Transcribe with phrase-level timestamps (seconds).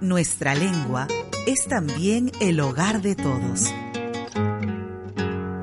[0.00, 1.08] Nuestra lengua
[1.46, 3.72] es también el hogar de todos.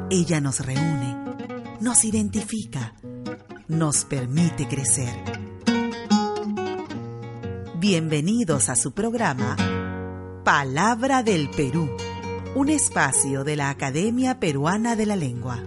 [0.09, 1.15] Ella nos reúne,
[1.79, 2.95] nos identifica,
[3.67, 5.13] nos permite crecer.
[7.75, 9.55] Bienvenidos a su programa
[10.43, 11.95] Palabra del Perú,
[12.55, 15.61] un espacio de la Academia Peruana de la Lengua.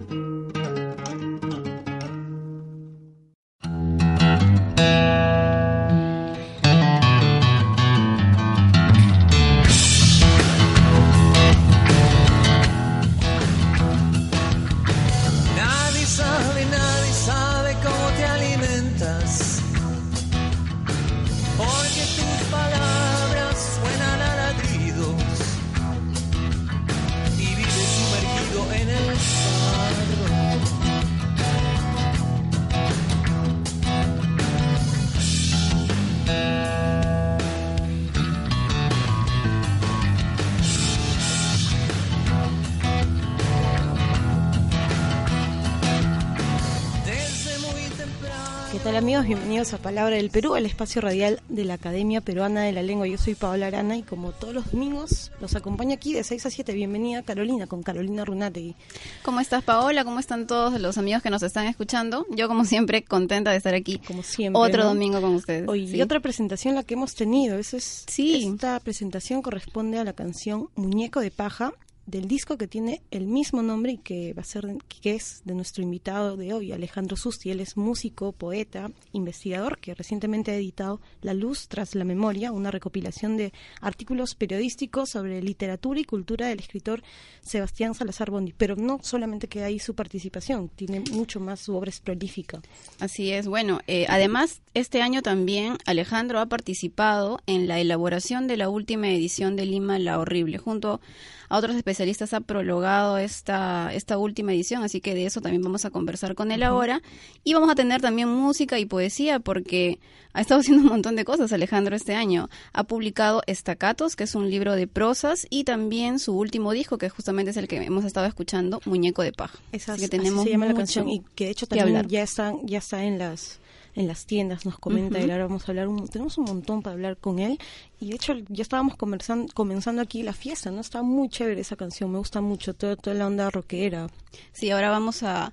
[48.73, 49.24] ¿Qué tal amigos?
[49.26, 53.07] Bienvenidos a Palabra del Perú, el espacio radial de la Academia Peruana de la Lengua.
[53.07, 56.51] Yo soy Paola Arana y como todos los domingos los acompaño aquí de 6 a
[56.51, 56.73] 7.
[56.74, 58.74] Bienvenida Carolina con Carolina Runategui.
[59.23, 60.04] ¿Cómo estás, Paola?
[60.04, 62.27] ¿Cómo están todos los amigos que nos están escuchando?
[62.30, 63.99] Yo, como siempre, contenta de estar aquí.
[64.06, 64.60] Como siempre.
[64.60, 64.88] Otro ¿no?
[64.91, 65.66] domingo con ustedes.
[65.69, 65.97] Hoy, Sí.
[65.97, 67.59] Y otra presentación la que hemos tenido.
[67.59, 68.47] Eso es, Sí.
[68.53, 71.72] Esta presentación corresponde a la canción Muñeco de Paja
[72.06, 74.67] del disco que tiene el mismo nombre y que va a ser
[75.00, 77.50] que es de nuestro invitado de hoy, Alejandro Susti.
[77.50, 82.71] Él es músico, poeta, investigador que recientemente ha editado La Luz tras la Memoria, una
[82.71, 87.03] recopilación de artículos periodísticos sobre literatura y cultura del escritor
[87.43, 88.55] Sebastián Salazar Bondi.
[88.56, 92.61] Pero no solamente queda ahí su participación, tiene mucho más, su obra es prolífica.
[93.00, 93.49] Así es.
[93.49, 99.09] Bueno, eh, además, este año también Alejandro ha participado en la elaboración de la última
[99.09, 100.59] edición de Lima La Horrible.
[100.59, 101.00] Junto
[101.49, 101.96] a otros especialistas
[102.33, 106.53] ha prologado esta, esta última edición, así que de eso también vamos a conversar con
[106.53, 107.03] él ahora.
[107.45, 109.99] Y vamos a tener también música y poesía, porque
[110.33, 112.49] ha estado haciendo un montón de cosas Alejandro este año.
[112.73, 117.09] Ha publicado Estacatos, que es un libro de prosas, y también su último disco, que
[117.09, 119.59] justamente es el que hemos estado escuchando, Muñeco de Paja.
[119.73, 122.23] Esas, Así que así tenemos se llama la canción y que de hecho también ya
[122.23, 123.61] está ya está en las
[123.97, 125.25] en las tiendas nos comenta Ujú.
[125.25, 127.59] él ahora vamos a hablar un, tenemos un montón para hablar con él
[128.01, 131.77] y de hecho ya estábamos conversando comenzando aquí la fiesta no está muy chévere esa
[131.77, 134.09] canción me gusta mucho toda, toda la onda rockera
[134.53, 135.53] Sí, ahora vamos a,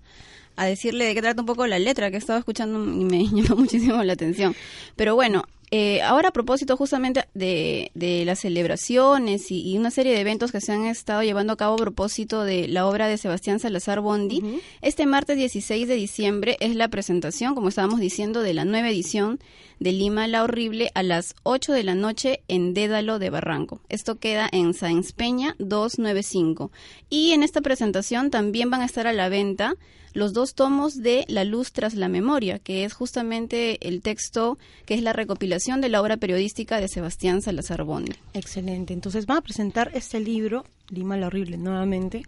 [0.57, 3.61] a decirle de qué trata un poco la letra que estaba escuchando y me llamó
[3.61, 4.53] muchísimo la atención.
[4.97, 10.13] Pero bueno, eh, ahora a propósito justamente de, de las celebraciones y, y una serie
[10.13, 13.17] de eventos que se han estado llevando a cabo a propósito de la obra de
[13.17, 18.53] Sebastián Salazar Bondi, este martes 16 de diciembre es la presentación, como estábamos diciendo, de
[18.53, 19.39] la nueva edición
[19.79, 23.81] de Lima la Horrible a las 8 de la noche en Dédalo de Barranco.
[23.89, 26.71] Esto queda en Sáenz Peña 295.
[27.09, 29.73] Y en esta presentación también van a estar a la venta
[30.13, 34.93] los dos tomos de La luz tras la memoria, que es justamente el texto que
[34.93, 38.13] es la recopilación de la obra periodística de Sebastián Salazar Bondi.
[38.33, 38.93] excelente.
[38.93, 42.23] Entonces van a presentar este libro Lima la horrible nuevamente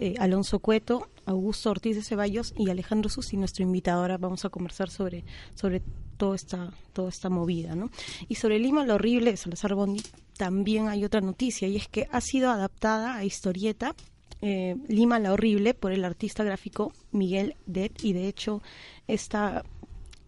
[0.00, 4.02] eh, Alonso Cueto Augusto Ortiz de Ceballos y Alejandro Susi nuestro invitado.
[4.02, 5.82] Ahora vamos a conversar sobre sobre
[6.16, 7.90] toda esta toda esta movida no
[8.28, 10.02] y sobre Lima lo horrible de Salazar Bondi
[10.36, 13.94] también hay otra noticia y es que ha sido adaptada a historieta
[14.42, 18.62] eh, Lima la horrible por el artista gráfico Miguel Det y de hecho
[19.08, 19.64] esta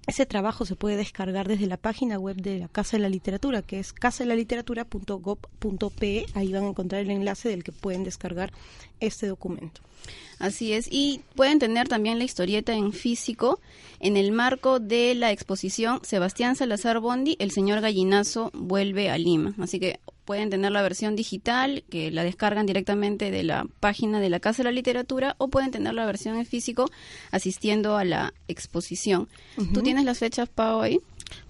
[0.08, 3.60] ese trabajo se puede descargar desde la página web de la Casa de la Literatura,
[3.60, 6.24] que es casadelateratura.gov.pe.
[6.32, 8.50] Ahí van a encontrar el enlace del que pueden descargar
[9.00, 9.82] este documento.
[10.38, 13.60] Así es, y pueden tener también la historieta en físico
[14.00, 19.52] en el marco de la exposición Sebastián Salazar Bondi, El señor gallinazo vuelve a Lima.
[19.58, 24.28] Así que pueden tener la versión digital, que la descargan directamente de la página de
[24.28, 26.90] la Casa de la Literatura, o pueden tener la versión en físico
[27.30, 29.30] asistiendo a la exposición.
[29.72, 31.00] ¿Tú tienes las fechas, Pau, ahí?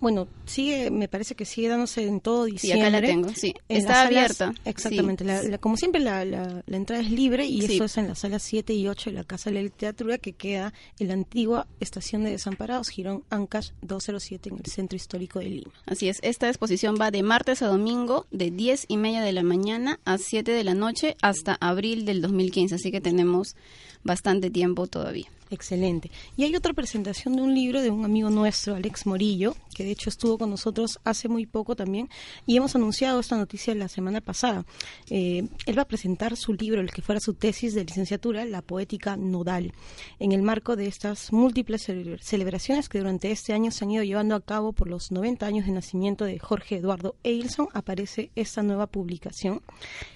[0.00, 2.88] Bueno, sigue, me parece que sigue dándose en todo Sí, diciembre.
[2.88, 3.54] acá la tengo, sí.
[3.68, 4.54] Está salas- abierta.
[4.64, 5.24] Exactamente.
[5.24, 5.28] Sí.
[5.28, 7.74] La- la- como siempre, la, la- la entrada es libre y Sí.
[7.74, 10.32] eso es en las salas 7 y 8 de la Casa de la Literatura que
[10.32, 15.46] queda en la antigua Estación de Desamparados, Girón Ancash 207 en el Centro Histórico de
[15.46, 15.72] Lima.
[15.86, 19.42] Así es, esta exposición va de martes a domingo, de 10 y media de la
[19.42, 23.56] mañana a 7 de la noche hasta abril del 2015, así que tenemos
[24.04, 25.26] bastante tiempo todavía.
[25.50, 26.10] Excelente.
[26.36, 29.92] Y hay otra presentación de un libro de un amigo nuestro, Alex Morillo, que de
[29.92, 32.08] hecho estuvo con nosotros hace muy poco también,
[32.46, 34.66] y hemos anunciado esta noticia la semana pasada.
[35.08, 38.60] Eh, él va a presentar su libro, el que fuera su tesis de licenciatura, La
[38.60, 39.72] Poética Nodal,
[40.18, 44.02] en el marco de estas múltiples cele- celebraciones que durante este año se han ido
[44.02, 48.64] llevando a cabo por los 90 años de nacimiento de Jorge Eduardo Eilson, aparece esta
[48.64, 49.62] nueva publicación.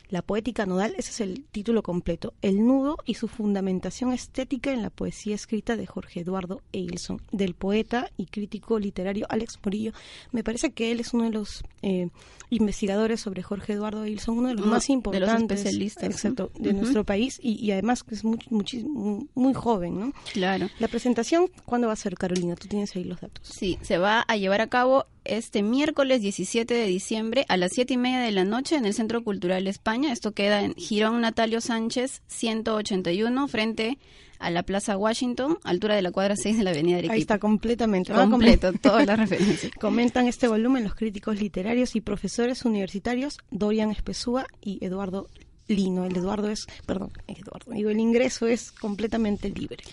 [0.08, 4.82] La poética nodal, ese es el título completo, el nudo y su fundamentación estética en
[4.82, 9.92] la poesía escrita de Jorge Eduardo Eilson, del poeta y crítico literario Alex Morillo.
[10.30, 12.08] Me parece que él es uno de los eh,
[12.50, 16.50] investigadores sobre Jorge Eduardo Eilson, uno de los Uno más de los importantes especialistas, exacto,
[16.58, 19.98] de nuestro país y, y además que es muy, muy, muy joven.
[19.98, 20.12] ¿no?
[20.32, 20.68] Claro.
[20.78, 22.54] La presentación, ¿cuándo va a ser, Carolina?
[22.56, 23.46] Tú tienes ahí los datos.
[23.46, 27.94] Sí, se va a llevar a cabo este miércoles 17 de diciembre a las 7
[27.94, 30.12] y media de la noche en el Centro Cultural España.
[30.12, 33.98] Esto queda en Girón Natalio Sánchez 181 frente
[34.42, 37.14] a la Plaza Washington, altura de la cuadra 6 de la Avenida Arequipa.
[37.14, 38.12] Ahí está completamente.
[38.12, 39.72] completo, comple- todas las referencias.
[39.80, 45.28] Comentan este volumen los críticos literarios y profesores universitarios Dorian Espesúa y Eduardo
[45.68, 46.04] Lino.
[46.04, 49.84] El Eduardo es, perdón, Eduardo, digo, el ingreso es completamente libre.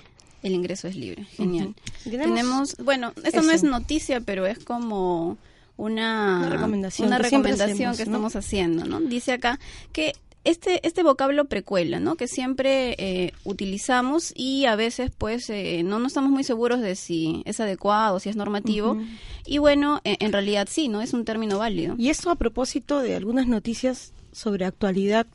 [0.42, 1.75] El ingreso es libre, genial.
[2.04, 3.56] Tenemos- Tenemos, bueno, esto no Eso.
[3.56, 5.38] es noticia, pero es como
[5.78, 8.12] una, Una recomendación una que recomendación hacemos, que ¿no?
[8.12, 9.00] estamos haciendo, ¿no?
[9.02, 9.60] Dice acá
[9.92, 10.13] que
[10.44, 12.16] este este vocablo precuela, ¿no?
[12.16, 16.96] Que siempre eh, utilizamos y a veces, pues, eh, no, no estamos muy seguros de
[16.96, 18.98] si es adecuado, si es normativo.
[19.46, 21.02] Y bueno, en, en realidad sí, ¿no?
[21.02, 21.96] Es un término válido.
[21.98, 25.28] Y esto a propósito de algunas noticias sobre actualidad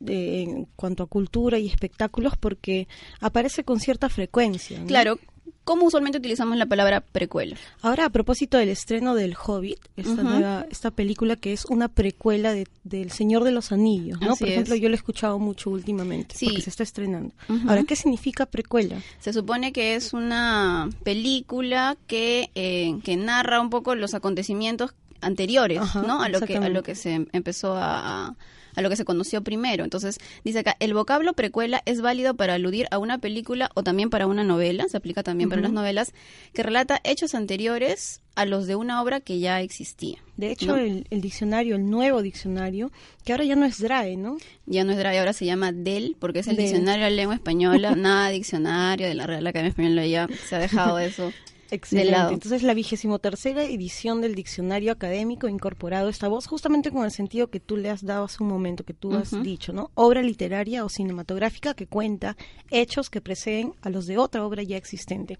[0.00, 2.88] de- en cuanto a cultura y espectáculos, porque
[3.20, 4.78] aparece con cierta frecuencia.
[4.80, 4.86] ¿no?
[4.86, 5.18] Claro,
[5.64, 7.56] ¿cómo usualmente utilizamos la palabra precuela?
[7.82, 12.52] Ahora, a propósito del estreno del Hobbit, esta nueva, esta película que es una precuela
[12.52, 14.32] de, del Señor de los Anillos, ¿no?
[14.32, 14.80] Así Por ejemplo, es.
[14.80, 16.46] yo lo he escuchado mucho últimamente, Sí.
[16.46, 17.34] porque se está estrenando.
[17.68, 18.96] Ahora, ¿qué significa precuela?
[19.20, 25.78] Se supone que es una película que, eh, que narra un poco los acontecimientos anteriores,
[25.78, 26.20] Ajá, ¿no?
[26.22, 28.36] A lo que a lo que se empezó a, a-
[28.74, 29.84] a lo que se conoció primero.
[29.84, 34.10] Entonces, dice acá, el vocablo precuela es válido para aludir a una película o también
[34.10, 36.12] para una novela, se aplica también para las novelas,
[36.52, 40.18] que relata hechos anteriores a los de una obra que ya existía.
[40.36, 40.76] De hecho, ¿no?
[40.76, 42.90] el, el diccionario, el nuevo diccionario,
[43.24, 44.38] que ahora ya no es DRAE, ¿no?
[44.66, 46.66] Ya no es DRAE, ahora se llama DEL, porque es el Del.
[46.66, 50.58] diccionario de la lengua española, nada diccionario de la Real Academia Española, ya se ha
[50.58, 51.32] dejado eso.
[51.72, 52.10] Excelente.
[52.10, 52.32] lado.
[52.32, 57.10] Entonces, la vigésimo tercera edición del diccionario académico ha incorporado esta voz justamente con el
[57.10, 59.90] sentido que tú le has dado hace un momento, que tú has dicho, ¿no?
[59.94, 62.36] Obra literaria o cinematográfica que cuenta
[62.70, 65.38] hechos que preceden a los de otra obra ya existente.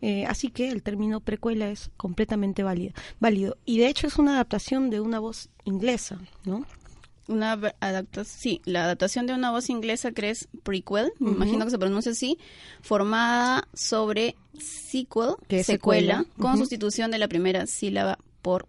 [0.00, 3.56] Eh, así que el término precuela es completamente válido, válido.
[3.64, 6.64] Y de hecho es una adaptación de una voz inglesa, ¿no?
[7.28, 11.70] Una adaptación, sí, la adaptación de una voz inglesa que es prequel, me imagino que
[11.70, 12.38] se pronuncia así,
[12.80, 18.66] formada sobre sequel, Que secuela, con sustitución de la primera sílaba por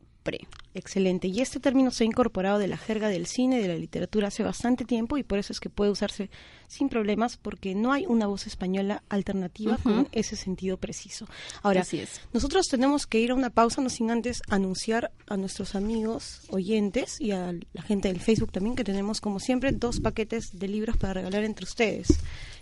[0.74, 1.28] Excelente.
[1.28, 4.28] Y este término se ha incorporado de la jerga del cine y de la literatura
[4.28, 6.30] hace bastante tiempo y por eso es que puede usarse
[6.68, 11.26] sin problemas porque no hay una voz española alternativa con ese sentido preciso.
[11.64, 12.22] Ahora, Así es.
[12.32, 17.20] nosotros tenemos que ir a una pausa, no sin antes anunciar a nuestros amigos oyentes
[17.20, 20.98] y a la gente del Facebook también que tenemos como siempre dos paquetes de libros
[20.98, 22.08] para regalar entre ustedes.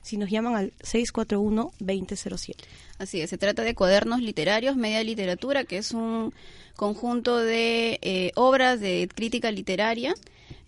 [0.07, 2.55] Si nos llaman al 641-2007.
[2.97, 6.33] Así es, se trata de cuadernos literarios, media literatura, que es un
[6.77, 10.13] conjunto de eh, obras de crítica literaria.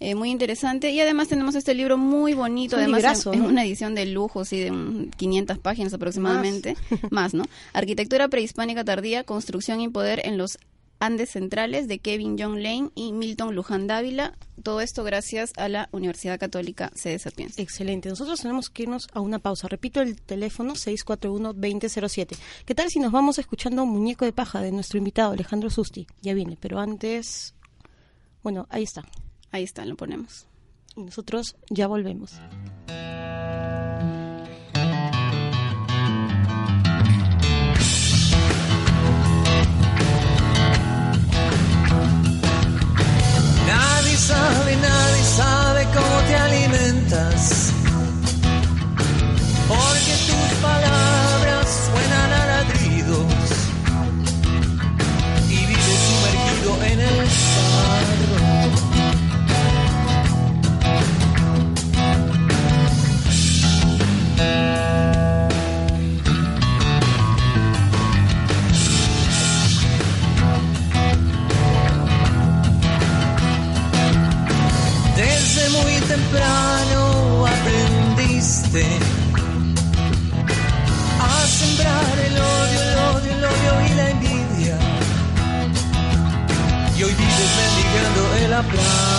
[0.02, 3.46] eh, muy interesante y además tenemos este libro muy bonito, Es además librazo, ¿no?
[3.48, 6.76] una edición de lujo, sí, de un 500 páginas aproximadamente,
[7.10, 7.46] más, ¿no?
[7.72, 10.58] Arquitectura prehispánica tardía, construcción y poder en los
[11.00, 14.38] Andes Centrales de Kevin John Lane y Milton Luján Dávila.
[14.64, 17.62] Todo esto gracias a la Universidad Católica Sede Sapienza.
[17.62, 18.10] Excelente.
[18.10, 19.68] Nosotros tenemos que irnos a una pausa.
[19.68, 22.38] Repito el teléfono 641-2007.
[22.66, 26.08] ¿Qué tal si nos vamos escuchando Muñeco de Paja de nuestro invitado Alejandro Susti?
[26.22, 27.56] Ya viene, pero antes...
[28.44, 29.04] Bueno, ahí está.
[29.52, 30.48] Ahí está, lo ponemos.
[30.96, 32.40] Y nosotros ya volvemos.
[44.20, 47.74] Sabe, nadie sabe cómo te alimentas.
[76.40, 78.86] Temprano aprendiste
[81.20, 84.80] a sembrar el odio, el odio, el odio y la envidia.
[86.98, 89.19] Y hoy vives mendigando el aplauso.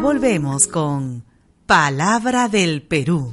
[0.00, 1.24] Volvemos con
[1.64, 3.32] Palabra del Perú.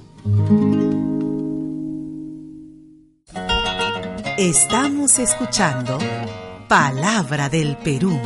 [4.37, 5.99] Estamos escuchando
[6.69, 8.17] Palabra del Perú.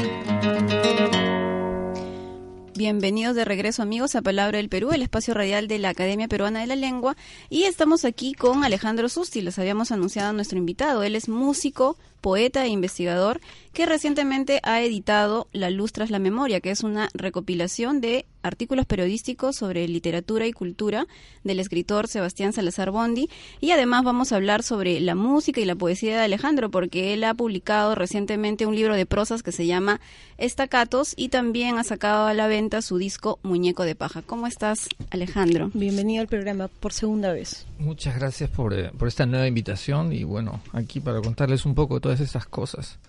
[2.75, 6.59] Bienvenidos de regreso amigos a Palabra del Perú, el espacio radial de la Academia Peruana
[6.59, 7.17] de la Lengua.
[7.49, 11.01] Y estamos aquí con Alejandro Susti, les habíamos anunciado a nuestro invitado.
[11.01, 13.39] Él es músico, poeta e investigador
[13.77, 18.85] que recientemente ha editado La Luz tras la Memoria, que es una recopilación de artículos
[18.85, 21.05] periodísticos sobre literatura y cultura
[21.43, 23.29] del escritor Sebastián Salazar Bondi.
[23.59, 27.23] Y además vamos a hablar sobre la música y la poesía de Alejandro, porque él
[27.23, 29.99] ha publicado recientemente un libro de prosas que se llama
[30.37, 34.23] Estacatos y también ha sacado a la venta su disco Muñeco de Paja.
[34.23, 35.69] ¿Cómo estás, Alejandro?
[35.73, 37.67] Bienvenido al programa por segunda vez.
[37.79, 41.95] Muchas gracias por, eh, por esta nueva invitación y bueno, aquí para contarles un poco
[41.95, 42.99] de todas esas cosas.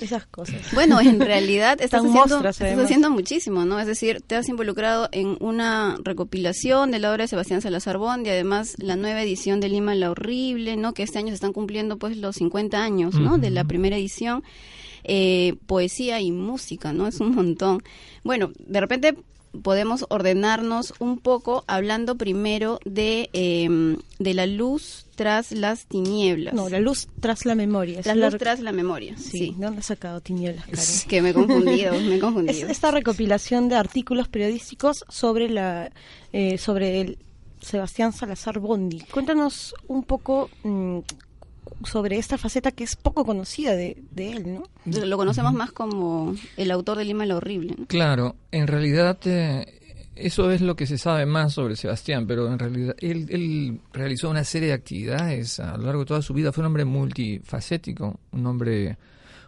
[0.00, 0.56] Esas cosas.
[0.72, 2.84] Bueno, en realidad estás, haciendo, mostras, estás además.
[2.86, 3.78] haciendo muchísimo, ¿no?
[3.78, 8.30] Es decir, te has involucrado en una recopilación de la obra de Sebastián Salazar Bondi,
[8.30, 10.94] además la nueva edición de Lima la Horrible, ¿no?
[10.94, 13.36] Que este año se están cumpliendo pues los 50 años, ¿no?
[13.36, 14.42] De la primera edición.
[15.06, 17.06] Eh, poesía y música, ¿no?
[17.06, 17.82] Es un montón.
[18.22, 19.18] Bueno, de repente
[19.62, 26.54] podemos ordenarnos un poco hablando primero de, eh, de la luz tras las tinieblas.
[26.54, 28.00] No, la luz tras la memoria.
[28.00, 29.16] Es la la luz re- tras la memoria.
[29.16, 29.54] Sí, Sí.
[29.58, 31.08] ¿de dónde has sacado tinieblas, Karen?
[31.08, 32.68] Que me he confundido, me he Es confundido.
[32.68, 35.90] esta recopilación de artículos periodísticos sobre la
[36.32, 37.18] eh, sobre el
[37.60, 39.00] Sebastián Salazar Bondi.
[39.10, 40.98] Cuéntanos un poco mm,
[41.84, 44.62] sobre esta faceta que es poco conocida de, de él, ¿no?
[45.06, 47.74] Lo conocemos más como el autor de Lima la Horrible.
[47.78, 47.86] ¿no?
[47.86, 49.80] Claro, en realidad eh,
[50.16, 54.30] eso es lo que se sabe más sobre Sebastián, pero en realidad él, él realizó
[54.30, 56.52] una serie de actividades a lo largo de toda su vida.
[56.52, 58.96] Fue un hombre multifacético, un hombre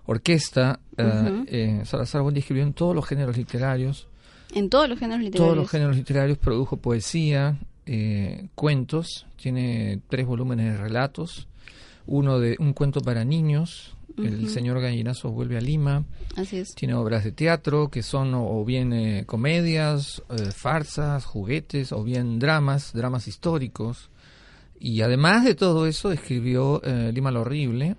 [0.07, 0.81] orquesta.
[0.97, 4.09] eh, eh, Salazar Bondi escribió en todos los géneros literarios.
[4.55, 5.47] En todos los géneros literarios.
[5.47, 11.49] Todos los géneros literarios produjo poesía, eh, cuentos, tiene tres volúmenes de relatos,
[12.07, 16.05] uno de un cuento para niños, El señor Gallinazo vuelve a Lima,
[16.37, 16.75] Así es.
[16.75, 22.03] tiene obras de teatro que son o, o bien eh, comedias, eh, farsas, juguetes o
[22.03, 24.09] bien dramas, dramas históricos.
[24.81, 27.97] Y además de todo eso escribió eh, Lima lo Horrible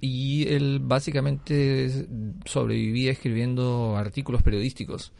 [0.00, 2.06] y él básicamente
[2.46, 5.12] sobrevivía escribiendo artículos periodísticos.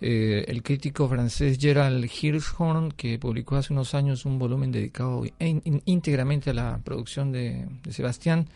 [0.00, 5.62] Eh, el crítico francés Gerald Hirschhorn, que publicó hace unos años un volumen dedicado in-
[5.64, 8.46] in- íntegramente a la producción de, de Sebastián,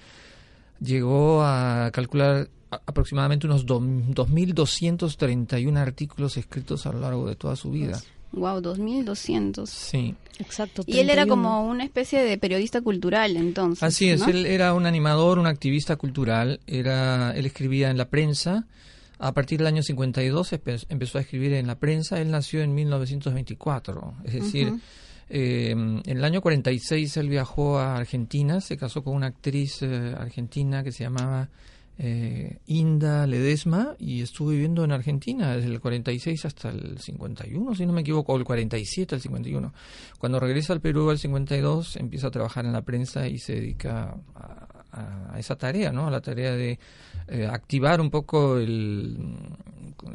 [0.83, 2.49] llegó a calcular
[2.87, 8.01] aproximadamente unos do- 2.231 artículos escritos a lo largo de toda su vida.
[8.33, 9.69] Wow, 2200.
[9.69, 10.83] Sí, Exacto.
[10.87, 11.29] Y él era 31.
[11.37, 13.83] como una especie de periodista cultural entonces.
[13.83, 14.21] así es.
[14.21, 14.29] ¿no?
[14.29, 16.61] Él era un animador, un activista cultural.
[16.67, 18.65] Era, él escribía en la prensa.
[19.19, 22.21] A partir del año 52 empe- empezó a escribir en la prensa.
[22.21, 24.15] Él nació en 1924.
[24.25, 24.73] Es decir.
[25.35, 28.61] Eh, en el año 46 él viajó a Argentina.
[28.61, 31.49] Se casó con una actriz eh, argentina que se llamaba
[31.99, 37.87] eh, Inda Ledesma y estuvo viviendo en Argentina desde el 46 hasta el 51, si
[37.87, 39.73] no me equivoco, o el 47 al 51.
[40.19, 44.15] Cuando regresa al Perú al 52 empieza a trabajar en la prensa y se dedica
[44.35, 46.07] a, esa tarea, ¿no?
[46.07, 46.79] A la tarea de
[47.29, 49.17] eh, activar un poco el,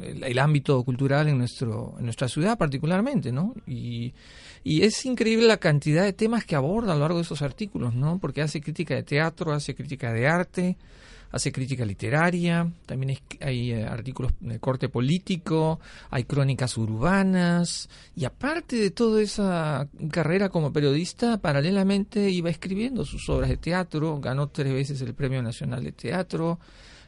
[0.00, 3.54] el, el ámbito cultural en nuestro en nuestra ciudad particularmente, ¿no?
[3.66, 4.14] Y,
[4.64, 7.94] y es increíble la cantidad de temas que aborda a lo largo de esos artículos,
[7.94, 8.18] ¿no?
[8.18, 10.76] Porque hace crítica de teatro, hace crítica de arte,
[11.30, 15.78] hace crítica literaria, también es- hay eh, artículos de corte político,
[16.10, 23.28] hay crónicas urbanas, y aparte de toda esa carrera como periodista, paralelamente iba escribiendo sus
[23.28, 26.58] obras de teatro, ganó tres veces el Premio Nacional de Teatro,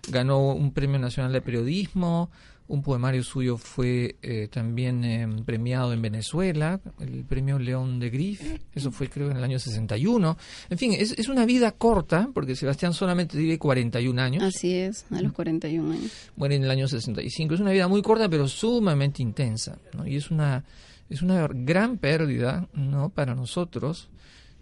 [0.08, 2.30] ganó un Premio Nacional de Periodismo,
[2.70, 8.40] un poemario suyo fue eh, también eh, premiado en Venezuela, el premio León de Grif,
[8.72, 10.38] eso fue creo en el año 61.
[10.70, 15.04] En fin, es, es una vida corta, porque Sebastián solamente vive 41 años, Así es,
[15.10, 16.12] a los 41 años.
[16.36, 17.54] muere en el año 65.
[17.54, 20.06] Es una vida muy corta, pero sumamente intensa, ¿no?
[20.06, 20.64] Y es una,
[21.08, 23.08] es una gran pérdida, ¿no?
[23.10, 24.10] Para nosotros,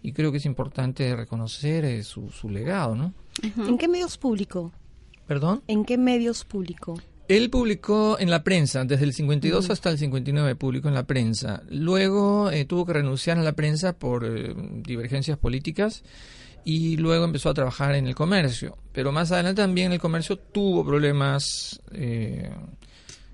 [0.01, 3.13] y creo que es importante reconocer eh, su, su legado, ¿no?
[3.43, 4.71] ¿En qué medios publicó?
[5.29, 5.61] ¿Perdón?
[5.67, 6.99] ¿En qué medios publicó?
[7.27, 11.61] Él publicó en la prensa, desde el 52 hasta el 59 publicó en la prensa.
[11.69, 16.01] Luego eh, tuvo que renunciar a la prensa por eh, divergencias políticas
[16.65, 18.75] y luego empezó a trabajar en el comercio.
[18.91, 22.49] Pero más adelante también en el comercio tuvo problemas, eh,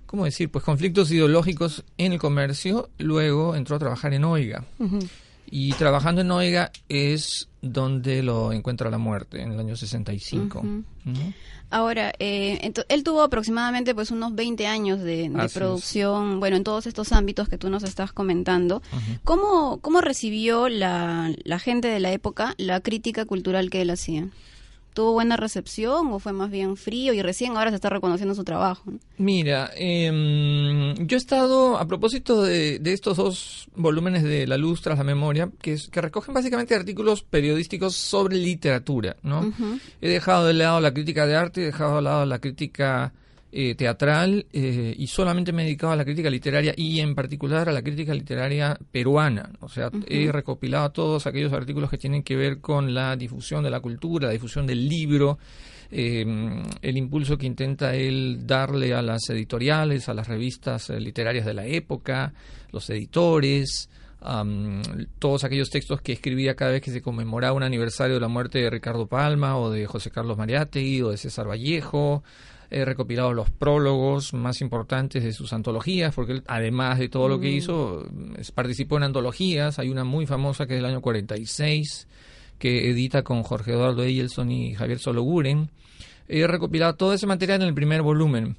[0.05, 0.51] ¿cómo decir?
[0.51, 2.89] Pues conflictos ideológicos en el comercio.
[2.97, 4.65] Luego entró a trabajar en Oiga.
[5.49, 10.59] Y trabajando en Oiga es donde lo encuentra la muerte, en el año 65.
[10.59, 10.83] Ujú.
[11.05, 11.33] Ujú.
[11.69, 15.53] Ahora, eh, él tuvo aproximadamente pues unos 20 años de, de es.
[15.53, 18.81] producción, bueno, en todos estos ámbitos que tú nos estás comentando.
[19.23, 24.27] ¿Cómo, ¿Cómo recibió la, la gente de la época la crítica cultural que él hacía?
[24.95, 28.43] ¿Tuvo buena recepción o fue más bien frío y recién ahora se está reconociendo su
[28.43, 28.89] trabajo?
[28.89, 28.97] ¿no?
[29.17, 34.81] Mira, em, yo he estado, a propósito de, de estos dos volúmenes de La Luz
[34.81, 39.53] tras la Memoria, que, es- que recogen básicamente artículos periodísticos sobre literatura, ¿no?
[40.01, 43.13] He dejado de lado la crítica de arte, he dejado de lado la crítica
[43.57, 47.69] eh, teatral eh, y solamente me he dedicado a la crítica literaria y en particular
[47.69, 49.49] a la crítica literaria peruana.
[49.61, 53.69] O sea, he recopilado todos aquellos artículos que tienen que ver con la difusión de
[53.69, 55.37] la cultura, la difusión del libro,
[55.89, 56.25] eh,
[56.81, 61.53] el impulso que intenta él darle a las editoriales, a las revistas eh, literarias de
[61.53, 62.33] la época,
[62.73, 63.89] los editores,
[65.19, 68.59] todos aquellos textos que escribía cada vez que se conmemoraba un aniversario de la muerte
[68.59, 72.21] de Ricardo Palma o de José Carlos Mariátegui o de César Vallejo.
[72.71, 77.39] He recopilado los prólogos más importantes de sus antologías, porque él, además de todo lo
[77.39, 78.05] que hizo,
[78.37, 79.79] es- participó en antologías.
[79.79, 82.07] Hay una muy famosa que es del año 46,
[82.57, 85.69] que edita con Jorge Eduardo Eyelson y Javier Sologuren.
[86.27, 88.55] He recopilado todo ese material en el primer volumen.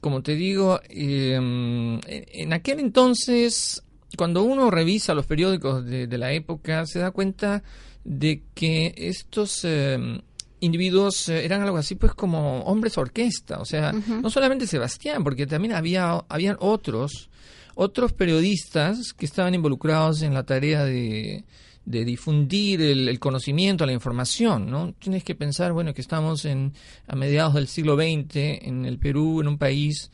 [0.00, 3.82] Como te digo, em, en aquel entonces,
[4.16, 7.62] cuando uno revisa los periódicos de, de la época, se da cuenta
[8.04, 10.20] de que estos em,
[10.66, 13.58] individuos eh, eran algo así, pues como hombres orquesta.
[13.60, 17.30] O sea, no solamente Sebastián, porque también había habían otros,
[17.74, 21.44] otros periodistas que estaban involucrados en la tarea de,
[21.84, 24.92] de difundir el, el conocimiento, la información, ¿no?
[24.98, 26.74] Tienes que pensar, bueno, que estamos en
[27.06, 30.10] a mediados del siglo XX en el Perú, en un país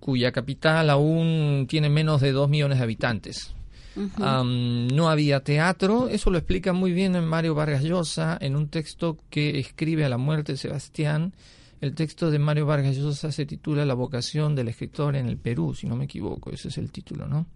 [0.00, 3.55] cuya capital aún tiene menos de dos millones de habitantes.
[3.96, 9.16] No había teatro, eso lo explica muy bien en Mario Vargas Llosa en un texto
[9.30, 11.32] que escribe a la muerte de Sebastián.
[11.80, 15.74] El texto de Mario Vargas Llosa se titula La vocación del escritor en el Perú,
[15.74, 17.46] si no me equivoco, ese es el título, ¿no?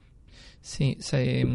[0.63, 0.99] Sí,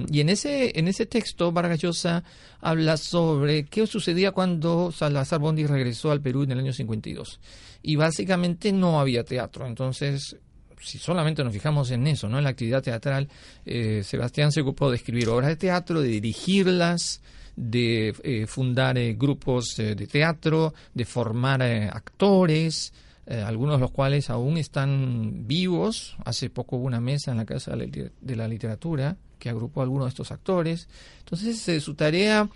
[0.09, 2.23] y en ese, en ese texto Vargas Llosa
[2.59, 7.39] habla sobre qué sucedía cuando Salazar Bondi regresó al Perú en el año 52.
[7.83, 10.37] Y básicamente no había teatro, entonces
[10.81, 12.37] si solamente nos fijamos en eso, ¿no?
[12.37, 13.27] En la actividad teatral,
[13.65, 17.21] eh, Sebastián se ocupó de escribir obras de teatro, de dirigirlas,
[17.55, 22.93] de eh, fundar eh, grupos eh, de teatro, de formar eh, actores,
[23.27, 26.15] eh, algunos de los cuales aún están vivos.
[26.25, 30.05] Hace poco hubo una mesa en la Casa de la Literatura que agrupó a algunos
[30.05, 30.87] de estos actores.
[31.19, 32.49] Entonces, su tarea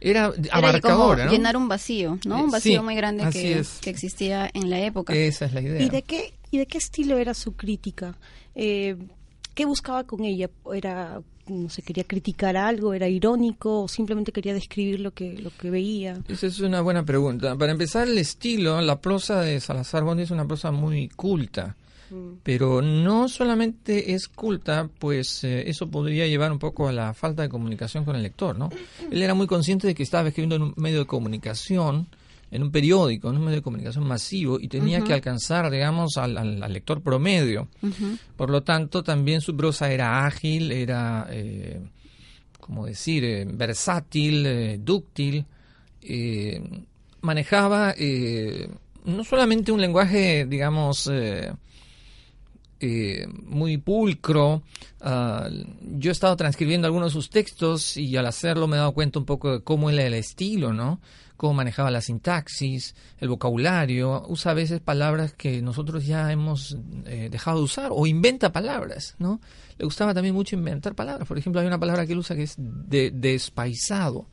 [0.00, 1.30] era Era como abarcadora, ¿no?
[1.32, 2.44] llenar un vacío, ¿no?
[2.44, 3.78] Un vacío sí, muy grande que, es.
[3.80, 5.14] que existía en la época.
[5.14, 5.82] Esa es la idea.
[5.82, 8.16] ¿Y de qué, y de qué estilo era su crítica?
[8.54, 8.96] Eh,
[9.54, 10.50] ¿Qué buscaba con ella?
[10.72, 12.94] ¿Era, no sé, quería criticar algo?
[12.94, 13.82] ¿Era irónico?
[13.82, 16.18] ¿O simplemente quería describir lo que, lo que veía?
[16.28, 17.56] Esa es una buena pregunta.
[17.56, 21.74] Para empezar, el estilo, la prosa de Salazar Bondi es una prosa muy culta.
[22.42, 27.40] Pero no solamente es culta, pues eh, eso podría llevar un poco a la falta
[27.40, 28.68] de comunicación con el lector, ¿no?
[29.10, 32.08] Él era muy consciente de que estaba escribiendo en un medio de comunicación,
[32.52, 36.36] en un periódico, en un medio de comunicación masivo, y tenía que alcanzar, digamos, al,
[36.38, 37.66] al- al lector promedio.
[38.36, 41.80] Por lo tanto, también su prosa era ágil, era, eh,
[42.60, 45.44] como decir, eh, versátil, eh, dúctil,
[46.02, 46.62] eh,
[47.22, 48.68] manejaba eh,
[49.04, 51.52] no solamente un lenguaje, digamos, eh,
[52.80, 54.62] eh, muy pulcro.
[55.00, 55.48] ah,
[55.98, 59.18] yo he estado transcribiendo algunos de sus textos y al hacerlo me he dado cuenta
[59.20, 61.00] un poco de cómo era el estilo, ¿no?
[61.42, 67.30] Cómo manejaba la sintaxis, el vocabulario, usa a veces palabras que nosotros ya hemos eh,
[67.32, 69.40] dejado de usar o inventa palabras, ¿no?
[69.76, 71.26] Le gustaba también mucho inventar palabras.
[71.26, 74.28] Por ejemplo, hay una palabra que él usa que es de, despaisado.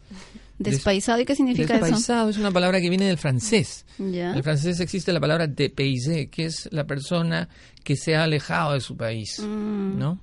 [0.60, 1.20] ¿Despaisado?
[1.20, 1.86] ¿Y qué significa eso?
[1.86, 3.88] Despaisado es una palabra que viene del francés.
[3.98, 4.30] Ya.
[4.30, 7.50] En el francés existe la palabra dépaysé, que es la persona
[7.84, 9.98] que se ha alejado de su país, Mm.
[9.98, 10.20] ¿no?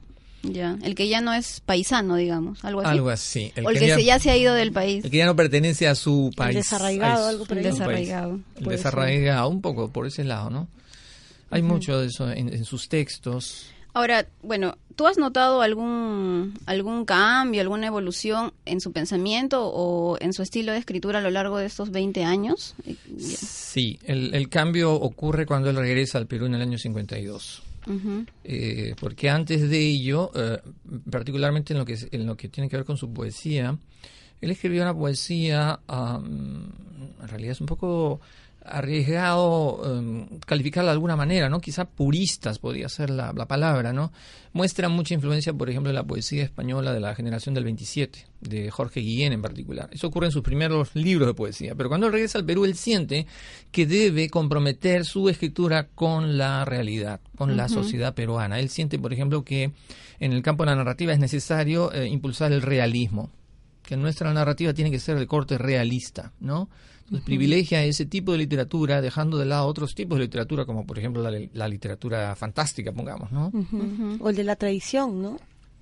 [0.52, 0.78] Ya.
[0.82, 2.64] El que ya no es paisano, digamos.
[2.64, 2.90] Algo así.
[2.90, 3.52] Algo así.
[3.64, 5.04] o el que, se- ya se ha ido del país.
[5.04, 6.56] el que ya no pertenece a su país.
[6.56, 8.40] desarraigado, a algo por El desarraigado.
[8.56, 10.68] El desarraigado, un poco por ese lado, ¿no?
[11.50, 13.66] Hay mucho de eso en, en sus textos.
[13.94, 20.34] Ahora, bueno, ¿tú has notado algún, algún cambio, alguna evolución en su pensamiento o en
[20.34, 22.74] su estilo de escritura a lo largo de estos 20 años?
[22.84, 23.36] Ya.
[23.38, 27.62] Sí, el, el cambio ocurre cuando él regresa al Perú en el año 52.
[28.44, 30.60] Eh, porque antes de ello, eh,
[31.10, 33.76] particularmente en lo, que, en lo que tiene que ver con su poesía,
[34.40, 36.72] él escribió una poesía, am,
[37.20, 38.20] en realidad es un poco
[38.68, 41.60] arriesgado em, calificarla de alguna manera, ¿no?
[41.60, 44.12] Quizá puristas podría ser la, la palabra, ¿no?
[44.52, 48.70] Muestra mucha influencia, por ejemplo, en la poesía española de la generación del 27, de
[48.70, 49.90] Jorge Guillén en particular.
[49.92, 51.74] Eso ocurre en sus primeros libros de poesía.
[51.74, 53.26] Pero cuando él regresa al Perú, él siente
[53.70, 58.58] que debe comprometer su escritura con la realidad, con la sociedad peruana.
[58.58, 59.72] Él siente, por ejemplo, que
[60.20, 63.30] en el campo de la narrativa es necesario eh, impulsar el realismo,
[63.82, 66.68] que nuestra narrativa tiene que ser de corte realista, ¿no?
[67.06, 70.98] Entonces privilegia ese tipo de literatura, dejando de lado otros tipos de literatura, como por
[70.98, 73.48] ejemplo la, la literatura fantástica, pongamos, ¿no?
[73.54, 74.16] Ujú.
[74.20, 75.38] O el de la tradición, ¿no?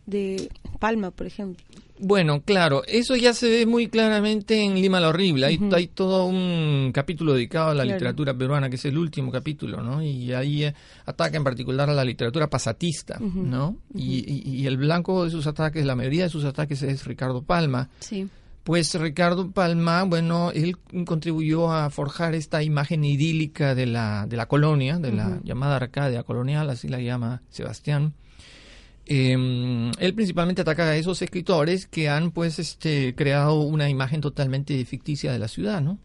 [0.07, 1.65] De Palma, por ejemplo.
[1.99, 5.47] Bueno, claro, eso ya se ve muy claramente en Lima la Horrible.
[5.47, 7.97] Hay, hay todo un capítulo dedicado a la Claro.
[7.97, 10.03] literatura peruana, que es el último capítulo, ¿no?
[10.03, 10.75] Y ahí eh,
[11.07, 13.77] ataca en particular a la literatura pasatista, ¿no?
[13.95, 17.41] Y, y- y el blanco de sus ataques, la mayoría de sus ataques es Ricardo
[17.43, 17.89] Palma.
[18.01, 18.29] Sí.
[18.65, 24.47] Pues Ricardo Palma, bueno, él contribuyó a forjar esta imagen idílica de la, de la
[24.47, 28.15] colonia, de la llamada Arcadia colonial, así la llama Sebastián.
[29.05, 34.83] Eh, él principalmente ataca a esos escritores que han pues este creado una imagen totalmente
[34.87, 35.99] ficticia de la ciudad, ¿no?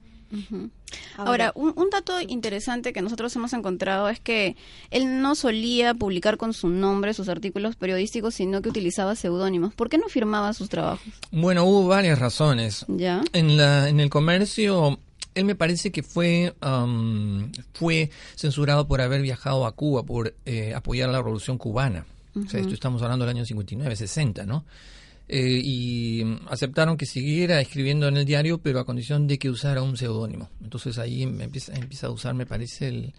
[1.18, 4.56] Ahora, un, un dato interesante que nosotros hemos encontrado es que
[4.92, 9.74] él no solía publicar con su nombre sus artículos periodísticos, sino que utilizaba seudónimos.
[9.74, 11.08] ¿Por qué no firmaba sus trabajos?
[11.32, 12.86] Bueno, hubo varias razones.
[12.88, 13.22] ¿Ya?
[13.34, 15.00] En, la, en el comercio,
[15.36, 20.74] él me parece que fue, am, fue censurado por haber viajado a Cuba, por eh,
[20.74, 22.06] apoyar la revolución cubana.
[22.36, 24.64] O sea, esto estamos hablando del año 59, 60, ¿no?
[25.32, 29.84] Eh, y aceptaron que siguiera escribiendo en el diario, pero a condición de que usara
[29.84, 30.50] un seudónimo.
[30.64, 33.14] Entonces ahí me empieza, empieza a usar, me parece, el...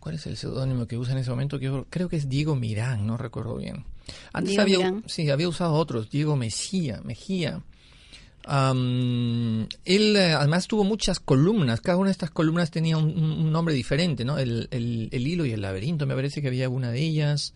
[0.00, 1.58] ¿Cuál es el seudónimo que usa en ese momento?
[1.58, 3.84] Que yo creo que es Diego Mirán, no recuerdo bien.
[4.32, 5.04] Antes Diego había, Mirán.
[5.06, 7.60] sí, había usado otros, Diego Mejía, Mejía.
[8.48, 13.74] Am, él eh, además tuvo muchas columnas, cada una de estas columnas tenía un, nombre
[13.74, 14.38] diferente, ¿no?
[14.38, 17.52] El, el- el hilo y el laberinto, me parece que había una de ellas.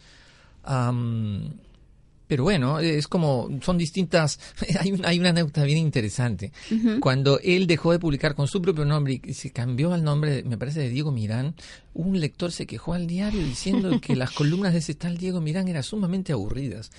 [2.30, 4.38] Pero bueno, es como, son distintas,
[4.80, 6.52] hay, un- hay una anécdota bien interesante.
[7.00, 10.56] Cuando él dejó de publicar con su propio nombre y se cambió al nombre, me
[10.56, 11.56] parece, de Diego Mirán,
[11.92, 15.66] un lector se quejó al diario diciendo que las columnas de ese tal Diego Mirán
[15.66, 16.92] eran sumamente aburridas,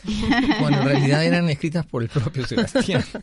[0.59, 3.03] cuando en realidad eran escritas por el propio Sebastián.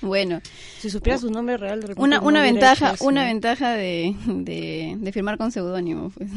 [0.00, 0.40] Bueno,
[0.80, 4.96] Si supiera su nombre real, de repente una, no una ventaja, una ventaja de, de,
[4.98, 6.10] de firmar con seudónimo.
[6.10, 6.30] Pues.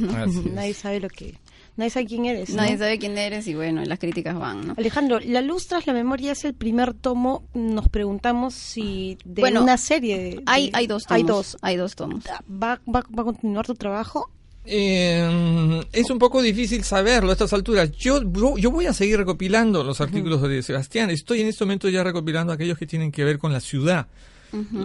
[0.53, 1.35] Nadie sabe lo que...
[1.77, 2.57] Nadie sabe quién eres, ¿no?
[2.57, 4.75] Nadie sabe quién eres y bueno, las críticas van, ¿no?
[4.77, 7.43] Alejandro, La luz tras la memoria es el primer tomo.
[7.53, 11.15] Nos preguntamos si de Bueno, una serie de, Hay, de- hay dos tomos.
[11.17, 11.57] Hay dos.
[11.61, 12.23] Hay dos tomos.
[12.25, 14.29] ¿Va, va, va a continuar tu trabajo?
[14.67, 17.91] Eh, es un poco difícil saberlo a estas alturas.
[17.91, 21.09] Yo, yo, yo voy a seguir recopilando los artículos de Sebastián.
[21.09, 24.07] Estoy en este momento ya recopilando aquellos que tienen que ver con la ciudad.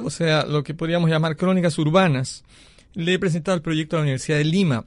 [0.05, 2.42] O sea, lo que podríamos llamar crónicas urbanas.
[2.94, 4.85] Le he presentado el proyecto a la Universidad de Lima.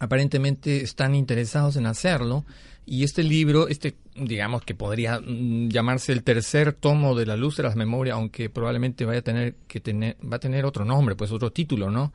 [0.00, 2.44] Aparentemente están interesados en hacerlo.
[2.86, 7.58] Y este libro, este, digamos que podría mm, llamarse el tercer tomo de La Luz
[7.58, 11.14] de las Memorias, aunque probablemente vaya a tener que tener, va a tener otro nombre,
[11.14, 12.12] pues otro título, ¿no?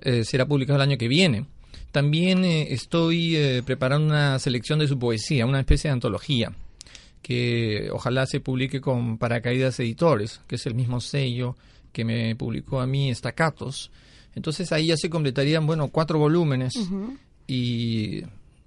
[0.00, 1.46] Eh, será publicado el año que viene.
[1.92, 6.52] También eh, estoy eh, preparando una selección de su poesía, una especie de antología,
[7.22, 11.56] que ojalá se publique con Paracaídas Editores, que es el mismo sello
[11.92, 13.90] que me publicó a mí Estacatos.
[14.34, 16.74] Entonces ahí ya se completarían, bueno, cuatro volúmenes.
[17.46, 18.22] Y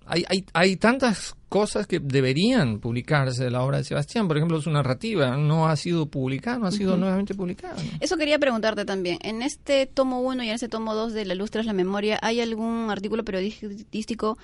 [0.06, 4.28] hay, hay, hay tantas cosas que deberían publicarse de la obra de Sebastián.
[4.28, 7.76] Por ejemplo, su narrativa no ha sido publicada, no ha sido nuevamente publicada.
[7.82, 7.90] ¿no?
[8.02, 9.20] Eso quería preguntarte también.
[9.22, 12.20] En este tomo 1 y en este tomo 2 de La Luz tras la Memoria,
[12.22, 14.38] ¿hay algún artículo periodístico,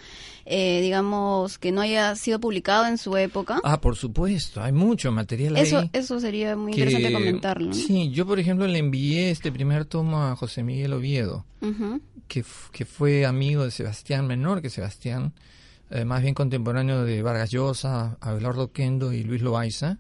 [0.46, 3.60] eh, digamos, que no haya sido publicado en su época?
[3.64, 5.90] Ah, por supuesto, hay mucho material eso, ahí.
[5.94, 7.68] eso sería muy que- interesante comentarlo.
[7.68, 7.74] ¿no?
[7.74, 12.00] Sí, yo por ejemplo le envié este primer tomo a José Miguel Oviedo, Ujú.
[12.32, 15.34] Que, fue amigo de Sebastián, menor que Sebastián,
[15.90, 19.98] eh, más bien contemporáneo de Vargas Llosa, Abelardo Kendo y Luis Loaiza.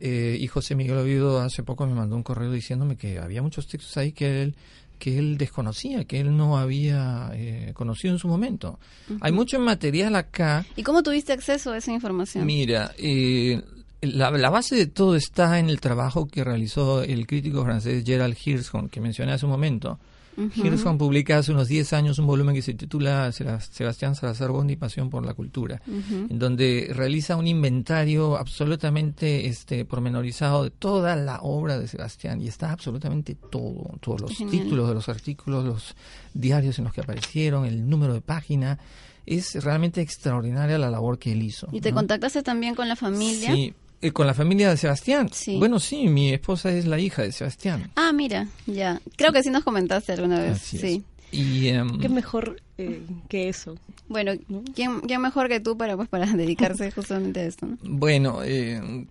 [0.00, 3.68] Eh, y José Miguel Oviedo hace poco me mandó un correo diciéndome que había muchos
[3.68, 4.56] textos ahí que él
[4.98, 8.78] que él desconocía, que él no había eh, conocido en su momento.
[9.20, 12.46] Hay mucho material acá ¿Y cómo tuviste acceso a esa información?
[12.46, 13.60] Mira, eh,
[14.00, 18.36] la, la base de todo está en el trabajo que realizó el crítico francés Gerald
[18.44, 19.98] Hirschhorn, que mencioné hace un momento.
[20.36, 25.10] Hirschhorn publica hace unos 10 años un volumen que se titula Sebastián Salazar Bondi, Pasión
[25.10, 31.78] por la Cultura, en donde realiza un inventario absolutamente este, pormenorizado de toda la obra
[31.78, 34.64] de Sebastián, y está absolutamente todo, todos los Genial.
[34.64, 35.96] títulos de los artículos, los
[36.34, 38.78] diarios en los que aparecieron, el número de página.
[39.24, 41.68] Es realmente extraordinaria la labor que él hizo.
[41.70, 41.98] ¿Y te ¿no?
[41.98, 43.54] contactaste también con la familia?
[43.54, 45.30] Sí, eh, con la familia de Sebastián.
[45.32, 45.56] Sí.
[45.58, 47.90] Bueno, sí, mi esposa es la hija de Sebastián.
[47.96, 49.00] Ah, mira, ya.
[49.16, 50.56] Creo que sí nos comentaste alguna vez.
[50.56, 50.82] Así es.
[50.82, 51.04] sí.
[51.30, 53.76] Y em, Qué mejor eh, que eso.
[54.08, 54.32] Bueno,
[54.74, 57.66] ¿quién, quién mejor que tú para pues para dedicarse justamente a esto?
[57.66, 57.78] ¿no?
[57.82, 59.06] bueno, eh,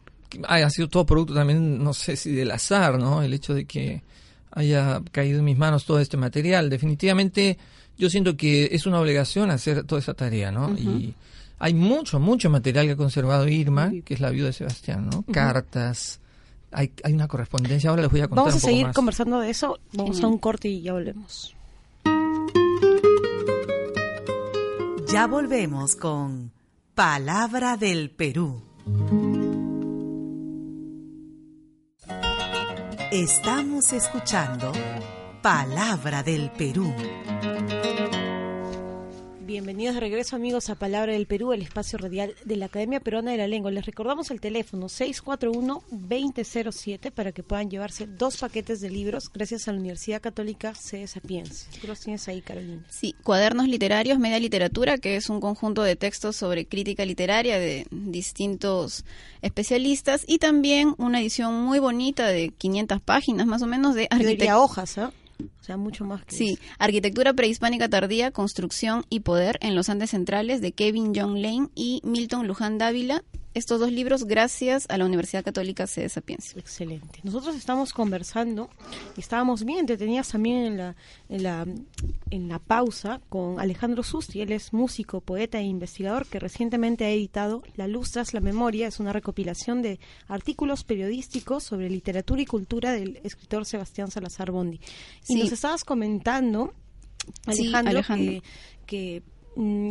[0.48, 3.24] ha sido todo producto también, no sé si del azar, ¿no?
[3.24, 4.04] El hecho de que
[4.52, 6.70] haya caído en mis manos todo este material.
[6.70, 7.58] Definitivamente
[7.98, 10.78] yo siento que es una obligación hacer toda esa tarea, ¿no?
[10.78, 11.14] Y
[11.62, 15.24] hay mucho, mucho material que ha conservado Irma, que es la viuda de Sebastián, ¿no?
[15.32, 16.20] Cartas.
[16.72, 18.96] Hay, hay una correspondencia, ahora les voy a contar Vamos a un poco seguir más.
[18.96, 19.78] conversando de eso.
[19.94, 21.56] Vamos a un corte y ya volvemos.
[25.12, 26.52] Ya volvemos con
[26.96, 28.64] Palabra del Perú.
[33.12, 34.72] Estamos escuchando
[35.44, 36.92] Palabra del Perú.
[39.52, 43.32] Bienvenidos de regreso amigos a Palabra del Perú, el espacio radial de la Academia Peruana
[43.32, 43.70] de la Lengua.
[43.70, 49.74] Les recordamos el teléfono 641-2007 para que puedan llevarse dos paquetes de libros gracias a
[49.74, 51.06] la Universidad Católica C.
[51.06, 51.70] Sapienza.
[51.82, 52.86] Tú los tienes ahí, Carolina.
[52.90, 57.88] Sí, Cuadernos Literarios, Media Literatura, que es un conjunto de textos sobre crítica literaria de
[57.92, 59.04] distintos
[59.42, 64.60] especialistas y también una edición muy bonita de 500 páginas más o menos de arquitectura.
[64.60, 65.12] hojas, ¿ah?
[65.60, 66.62] O sea, mucho más que Sí, eso.
[66.80, 72.02] Arquitectura Prehispánica Tardía, Construcción y Poder en los Andes Centrales de Kevin John Lane y
[72.04, 73.24] Milton Luján Dávila.
[73.54, 76.02] Estos dos libros gracias a la Universidad Católica C.
[76.02, 76.58] de Sapiencia.
[76.58, 77.20] Excelente.
[77.24, 78.70] Nosotros estamos conversando
[79.18, 80.96] y estábamos bien entretenidas también en la,
[81.28, 81.68] en la,
[82.30, 84.40] en la pausa con Alejandro Susti.
[84.40, 88.88] Él es músico, poeta e investigador que recientemente ha editado La Luz tras la Memoria.
[88.88, 94.80] Es una recopilación de artículos periodísticos sobre literatura y cultura del escritor Sebastián Salazar Bondi.
[95.28, 95.40] Y Sí.
[95.40, 96.74] nos estabas comentando,
[97.52, 98.42] Sí, Alejandro, Alejandro.
[98.88, 99.24] que, que,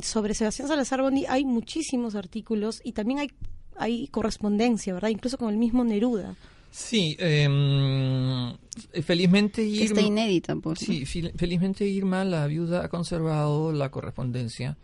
[0.03, 3.31] sobre Sebastián Salazar Bondi hay muchísimos artículos y también hay
[3.77, 5.09] hay correspondencia, ¿verdad?
[5.09, 6.35] Incluso con el mismo Neruda.
[6.71, 8.55] Sí, em,
[9.03, 10.81] felizmente Que está Irma, inédita, pues.
[10.81, 14.77] sí, fel- felizmente Irma, la viuda, ha conservado la correspondencia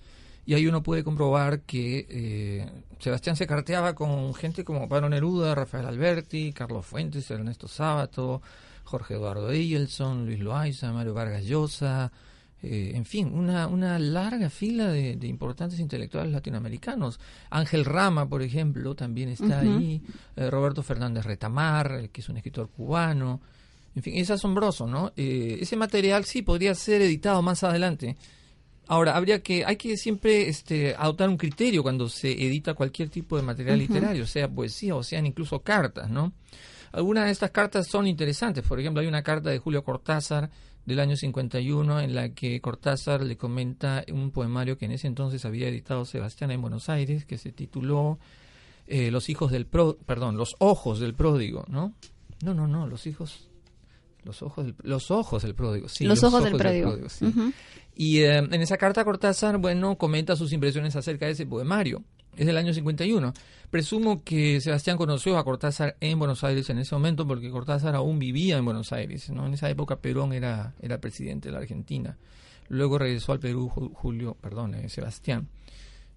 [0.47, 5.55] y ahí uno puede comprobar que eh, Sebastián se carteaba con gente como Pablo Neruda,
[5.55, 8.41] Rafael Alberti, Carlos Fuentes, Ernesto Sábato,
[8.85, 12.11] Jorge Eduardo Eielson, Luis Loaiza, Mario Vargas Llosa,
[12.63, 17.21] eh, en fin, una, una larga fila de, de importantes intelectuales latinoamericanos.
[17.51, 20.03] Ángel Rama, por ejemplo, también está ahí.
[20.37, 23.41] eh, Roberto Fernández Retamar, eh, que es un escritor cubano.
[23.95, 25.13] En fin, es asombroso, ¿no?
[25.17, 28.17] Eh, ese material sí podría ser editado más adelante.
[28.89, 33.37] Ahora, habría que, hay que siempre este, adoptar un criterio cuando se edita cualquier tipo
[33.37, 36.33] de material literario, sea poesía o sean incluso cartas, ¿no?
[36.93, 38.65] Algunas de estas cartas son interesantes.
[38.65, 40.51] Por ejemplo, hay una carta de Julio Cortázar
[40.87, 45.45] del año 51 en la que Cortázar le comenta un poemario que en ese entonces
[45.45, 48.19] había editado Sebastián en Buenos Aires, que se tituló
[48.87, 51.93] eh, Los hijos del pro, perdón, Los ojos del pródigo, ¿no?
[52.43, 53.49] No, no, no, los hijos
[54.23, 56.05] los ojos del, los ojos del pródigo, sí.
[56.05, 56.97] Los ojos del pródigo.
[57.09, 57.33] sí.
[57.95, 62.03] Y eh, en esa carta Cortázar, bueno, comenta sus impresiones acerca de ese poemario.
[62.37, 63.33] Es del año 51.
[63.71, 68.19] Presumo que Sebastián conoció a Cortázar en Buenos Aires en ese momento porque Cortázar aún
[68.19, 69.31] vivía en Buenos Aires.
[69.31, 69.47] ¿no?
[69.47, 72.17] En esa época Perón era, era presidente de la Argentina.
[72.69, 75.49] Luego regresó al Perú Ju- Julio, perdón, eh, Sebastián.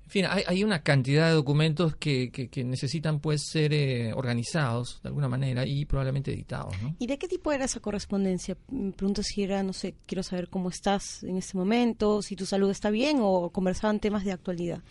[0.06, 4.12] En fin, hay, hay una cantidad de documentos que, que, que necesitan pues ser eh,
[4.14, 6.74] organizados de alguna manera y probablemente editados.
[6.82, 6.96] ¿no?
[6.98, 8.58] ¿Y de qué tipo era esa correspondencia?
[8.72, 12.48] Me pregunto si era, no sé, quiero saber cómo estás en este momento, si tu
[12.48, 14.82] salud está bien o conversaban temas de actualidad.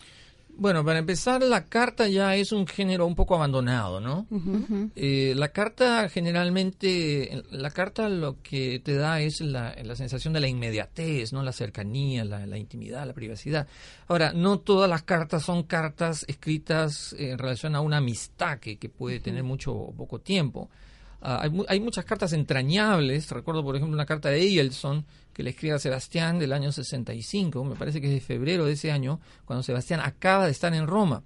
[0.60, 4.26] Bueno, para empezar, la carta ya es un género un poco abandonado, ¿no?
[4.96, 10.40] Eh, la carta generalmente, la carta lo que te da es la, la sensación de
[10.40, 11.44] la inmediatez, ¿no?
[11.44, 13.68] La cercanía, la, la, intimidad, la privacidad.
[14.08, 18.88] Ahora, no todas las cartas son cartas escritas en relación a una amistad que, que
[18.88, 20.70] puede tener mucho o poco tiempo.
[21.22, 23.30] Uh, hay, hay, muchas cartas entrañables.
[23.30, 25.04] Recuerdo, por ejemplo, una carta de Eielson
[25.38, 28.72] que le escribe a Sebastián del año 65, me parece que es de febrero de
[28.72, 31.22] ese año, cuando Sebastián acaba de estar en Roma.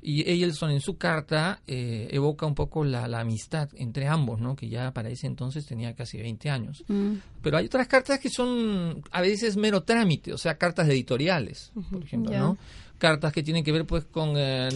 [0.00, 4.54] Y Eielson en su carta eh, evoca un poco la, la, amistad entre ambos, ¿no?
[4.54, 6.84] que ya para ese entonces tenía casi 20 años.
[6.86, 7.14] Mm.
[7.42, 11.80] Pero hay otras cartas que son a veces mero trámite, o sea, cartas editoriales, uh
[11.80, 11.90] -huh.
[11.90, 12.40] por ejemplo, yeah.
[12.40, 12.58] ¿no?
[12.98, 14.68] Cartas que tienen que ver pues con eh,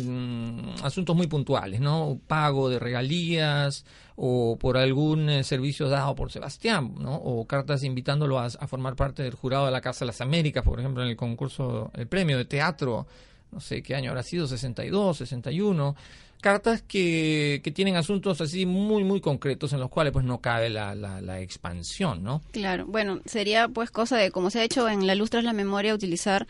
[0.83, 2.21] asuntos muy puntuales, ¿no?
[2.27, 3.85] Pago de regalías
[4.17, 7.15] o por algún eh, servicio dado por Sebastián, ¿no?
[7.15, 10.63] O cartas invitándolo a, a, formar parte del jurado de la Casa de las Américas,
[10.63, 13.07] por ejemplo, en el concurso, el premio de teatro,
[13.53, 15.97] no sé qué año habrá sido, 62, 61.
[16.41, 20.71] Cartas que, que tienen asuntos así muy, muy concretos en los cuales pues no cabe
[20.71, 22.41] la, la, la expansión, ¿no?
[22.53, 25.95] Claro, bueno, sería pues cosa de, como se ha hecho en la Lustra la Memoria,
[25.95, 26.47] utilizar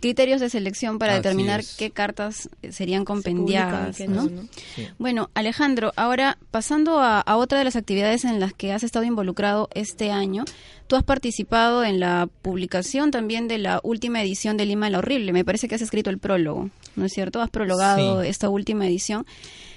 [0.00, 1.76] criterios de selección para Así determinar es.
[1.76, 4.22] qué cartas serían compendiadas, Se ¿no?
[4.22, 4.48] publican, ¿no?
[4.76, 4.86] Sí.
[4.98, 9.04] Bueno, Alejandro, ahora pasando a, a, otra de las actividades en las que has estado
[9.04, 10.44] involucrado este año,
[10.86, 15.32] tú has participado en la publicación también de la última edición de Lima la Horrible.
[15.32, 17.40] Me parece que has escrito el prólogo, ¿no es cierto?
[17.42, 18.28] Has prologado Sí.
[18.28, 19.26] esta última edición.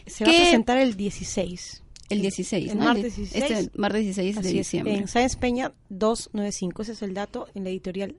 [0.06, 1.84] Se va a ¿Qué- presentar el 16.
[2.10, 2.84] El 16, El ¿no?
[2.86, 3.44] martes 16.
[3.52, 4.96] Este martes 16 de Así es, diciembre.
[4.96, 8.16] en Sáenz Peña 295, ese es el dato en la editorial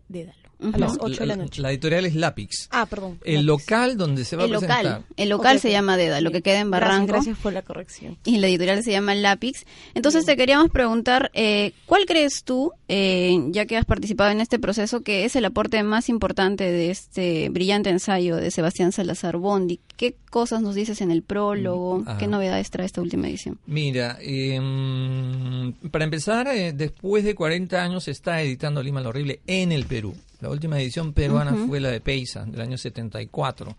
[0.73, 1.61] A las No, 8 de la la, noche.
[1.63, 2.69] la editorial es Lápix.
[2.71, 3.19] ah, perdón.
[3.25, 3.47] El lápiz.
[3.47, 4.85] local donde se va el a presentar.
[4.85, 7.13] local, el local se llama Deda, lo que queda en Gracias, Barranco.
[7.13, 8.17] Gracias por la corrección.
[8.25, 9.65] y la editorial se llama Lápix.
[9.95, 14.59] Entonces te queríamos preguntar, eh, ¿cuál crees tú, eh, ya que has participado en este
[14.59, 19.81] proceso, que es el aporte más importante de este brillante ensayo de Sebastián Salazar Bondi?
[19.97, 21.99] ¿Qué cosas nos dices en el prólogo?
[21.99, 22.19] Mm, ajá.
[22.19, 23.59] ¿Qué novedades trae esta última edición?
[23.67, 29.41] Mira, em, para empezar, eh, después de 40 años se está editando Lima lo Horrible
[29.47, 30.15] en el Perú.
[30.43, 33.77] La última edición peruana fue la de Peisa, del año 74.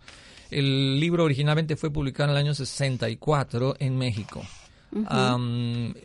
[0.50, 4.42] El libro originalmente fue publicado en el año 64 en México.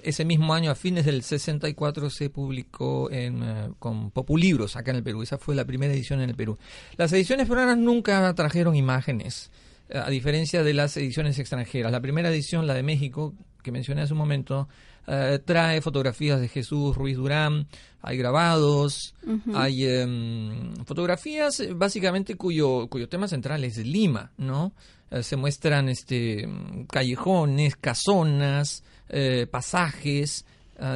[0.03, 4.97] Ese mismo año, a fines del 64, se publicó en, eh, con Populibros acá en
[4.97, 5.21] el Perú.
[5.21, 6.57] Esa fue la primera edición en el Perú.
[6.97, 9.51] Las ediciones peruanas nunca trajeron imágenes,
[9.87, 11.89] eh, a diferencia de las ediciones extranjeras.
[11.89, 14.67] La primera edición, la de México, que mencioné hace un momento,
[15.07, 17.67] eh, trae fotografías de Jesús Ruiz Durán,
[18.01, 19.13] hay grabados,
[19.53, 24.73] hay em, fotografías eh, básicamente cuyo, cuyo tema central es Lima, ¿no?
[25.11, 26.47] Eh, se muestran este
[26.91, 30.45] callejones, casonas, eh, pasajes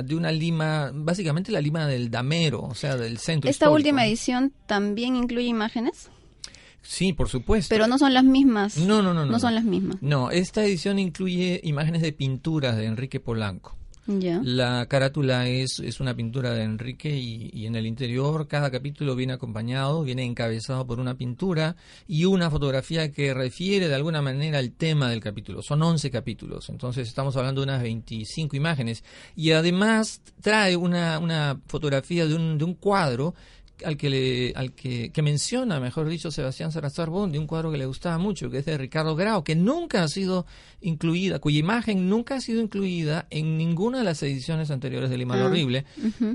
[0.06, 3.50] de una Lima, básicamente la Lima del Damero, o sea, del centro.
[3.50, 6.10] ¿Esta histórico, última edición también incluye imágenes?
[6.84, 7.74] Sí, por supuesto.
[7.74, 8.78] Pero no son las mismas.
[8.78, 9.56] No, no, no, no, No son no.
[9.56, 9.98] las mismas.
[10.02, 13.76] No, esta edición incluye imágenes de pinturas de Enrique Polanco.
[14.06, 14.42] Ya.
[14.44, 19.16] La carátula es, es una pintura de Enrique y, y en el interior cada capítulo
[19.16, 24.60] viene acompañado, viene encabezado por una pintura y una fotografía que refiere de alguna manera
[24.60, 25.62] al tema del capítulo.
[25.62, 29.06] Son 11 capítulos, entonces estamos hablando de unas 25 imágenes
[29.38, 33.36] y además trae una, una fotografía de un, de un cuadro
[33.86, 37.72] al que le, al que, que menciona, mejor dicho, Sebastián Salazar Bond, de un cuadro
[37.72, 40.46] que le gustaba mucho, que es de Ricardo Grau, que nunca ha sido
[40.82, 45.36] incluida, cuya imagen nunca ha sido incluida en ninguna de las ediciones anteriores de Lima
[45.42, 45.86] Ah, Horrible.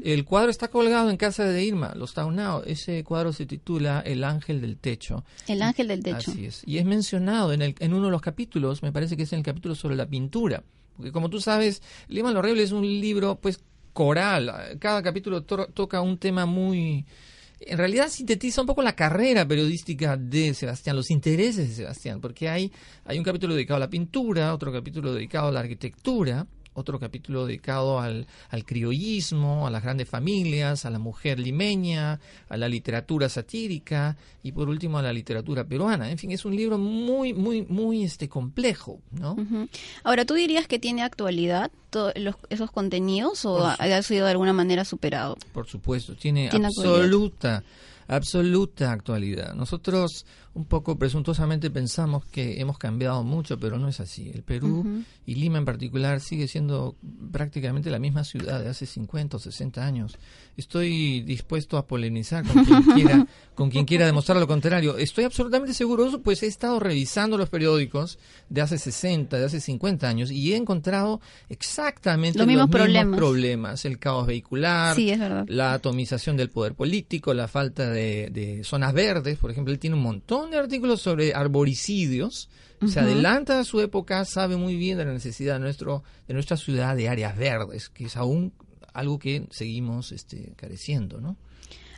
[0.02, 2.64] El cuadro está colgado en casa de Irma, los Taunao.
[2.64, 5.24] Ese cuadro se titula El Ángel del Techo.
[5.46, 6.30] El ángel del techo.
[6.32, 6.62] Así es.
[6.66, 9.40] Y es mencionado en, el, en uno de los capítulos, me parece que es en
[9.40, 10.62] el capítulo sobre la pintura.
[10.96, 13.60] Porque como tú sabes, Lima lo Horrible es un libro, pues,
[13.92, 14.76] coral.
[14.78, 17.04] Cada capítulo to- toca un tema muy...
[17.60, 22.48] En realidad sintetiza un poco la carrera periodística de Sebastián, los intereses de Sebastián, porque
[22.48, 22.72] hay,
[23.04, 26.46] hay un capítulo dedicado a la pintura, otro capítulo dedicado a la arquitectura,
[26.78, 32.56] otro capítulo dedicado al, al criollismo, a las grandes familias, a la mujer limeña, a
[32.56, 36.10] la literatura satírica y por último a la literatura peruana.
[36.10, 39.36] En fin, es un libro muy, muy, muy este complejo, ¿no?
[40.04, 41.70] Ahora, ¿tú dirías que tiene actualidad
[42.50, 45.36] esos contenidos o ha, ha sido de alguna manera superado?
[45.52, 46.94] Por supuesto, tiene, Tiene actualidad.
[47.04, 47.62] absoluta,
[48.06, 49.54] absoluta actualidad.
[49.54, 50.26] Nosotros
[50.58, 54.28] un poco presuntuosamente pensamos que hemos cambiado mucho, pero no es así.
[54.34, 56.96] El Perú y Lima en particular sigue siendo
[57.30, 60.18] prácticamente la misma ciudad de hace 50 o 60 años.
[60.56, 64.98] Estoy dispuesto a polemizar con quien quiera, con quien quiera demostrar lo contrario.
[64.98, 68.18] Estoy absolutamente seguro, de eso, pues he estado revisando los periódicos
[68.48, 73.16] de hace 60, de hace 50 años y he encontrado exactamente Los mismos problemas.
[73.16, 73.84] problemas.
[73.84, 75.12] El caos vehicular, Sí,
[75.46, 79.94] la atomización del poder político, la falta de, de zonas verdes, por ejemplo, él tiene
[79.94, 82.48] un montón de artículos sobre arboricidios,
[82.86, 86.56] se adelanta a su época, sabe muy bien de la necesidad de, nuestro, de nuestra
[86.56, 88.52] ciudad de áreas verdes, que es aún
[88.92, 91.36] algo que seguimos este, careciendo, ¿no?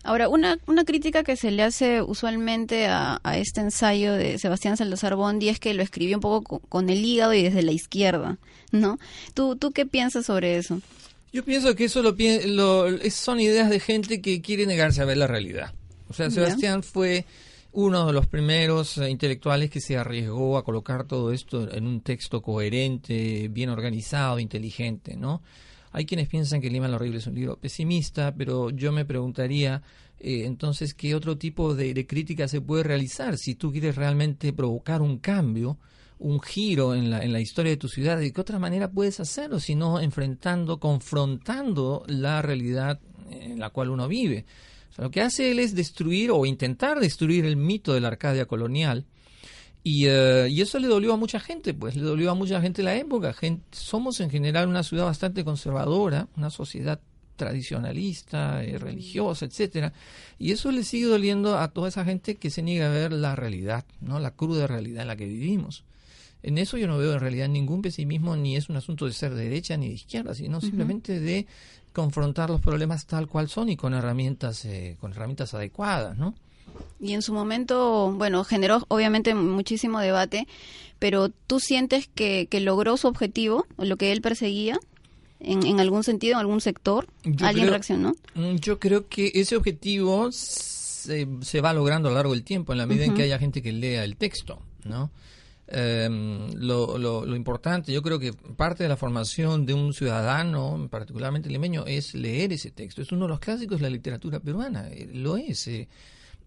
[0.03, 4.79] Ahora, una, una crítica que se le hace usualmente a, a este ensayo de Sebastián
[4.79, 7.73] Salazar Bondi es que lo escribió un poco co- con el hígado y desde la
[7.73, 8.39] izquierda,
[8.73, 8.99] ¿no?
[9.35, 10.81] ¿Tú, tú qué piensas sobre eso?
[11.35, 15.19] Yo pienso que eso lo, lo- son ideas de gente que quiere negarse a ver
[15.19, 15.75] la realidad.
[16.09, 16.31] O sea.
[16.31, 17.27] Sebastián fue
[17.73, 22.01] uno de los primeros eh, intelectuales que se arriesgó a colocar todo esto en un
[22.01, 25.43] texto coherente, bien organizado, inteligente, ¿no?
[25.93, 29.83] Hay quienes piensan que Lima lo Horrible es un libro pesimista, pero yo me preguntaría
[30.21, 34.53] eh, entonces qué otro tipo de, de crítica se puede realizar si tú quieres realmente
[34.53, 35.79] provocar un cambio,
[36.19, 39.21] un giro en la, en la historia de tu ciudad, ¿de qué otra manera puedes
[39.21, 43.01] hacerlo si no enfrentando, confrontando la realidad
[43.31, 44.45] en la cual uno vive?
[44.91, 48.09] O sea, lo que hace él es destruir o intentar destruir el mito de la
[48.09, 49.07] Arcadia colonial.
[49.83, 52.83] Y, eh, y eso le dolió a mucha gente, pues le dolió a mucha gente
[52.83, 53.35] la época.
[53.71, 57.01] Somos en general una ciudad bastante conservadora, una sociedad
[57.41, 59.95] tradicionalista, eh, religiosa, etcétera,
[60.39, 63.35] y eso le sigue doliendo a toda esa gente que se niega a ver la
[63.35, 65.85] realidad, no la cruda realidad en la que vivimos.
[66.43, 69.35] En eso yo no veo en realidad ningún pesimismo, ni es un asunto de ser
[69.35, 71.47] de derecha ni de izquierda, sino simplemente de
[71.93, 76.35] confrontar los problemas tal cual son y con herramientas, eh, con herramientas adecuadas, ¿no?
[77.01, 80.47] Y en su momento, bueno, generó obviamente muchísimo debate,
[80.99, 84.79] pero ¿tú sientes que, que logró su objetivo, lo que él perseguía,
[85.41, 87.07] en, en algún sentido, en algún sector?
[87.25, 88.15] Yo ¿Alguien creo- reaccionó?
[88.35, 92.73] Mm, Yo creo que ese objetivo se, se va logrando a lo largo del tiempo,
[92.73, 95.11] en la medida en que haya gente que lea el texto, ¿no?
[95.73, 100.89] Em, lo, lo, lo importante, yo creo que parte de la formación de un ciudadano,
[100.91, 103.03] particularmente limeño, es leer ese texto.
[103.03, 105.71] Es uno de los clásicos de la literatura peruana, eh, lo es.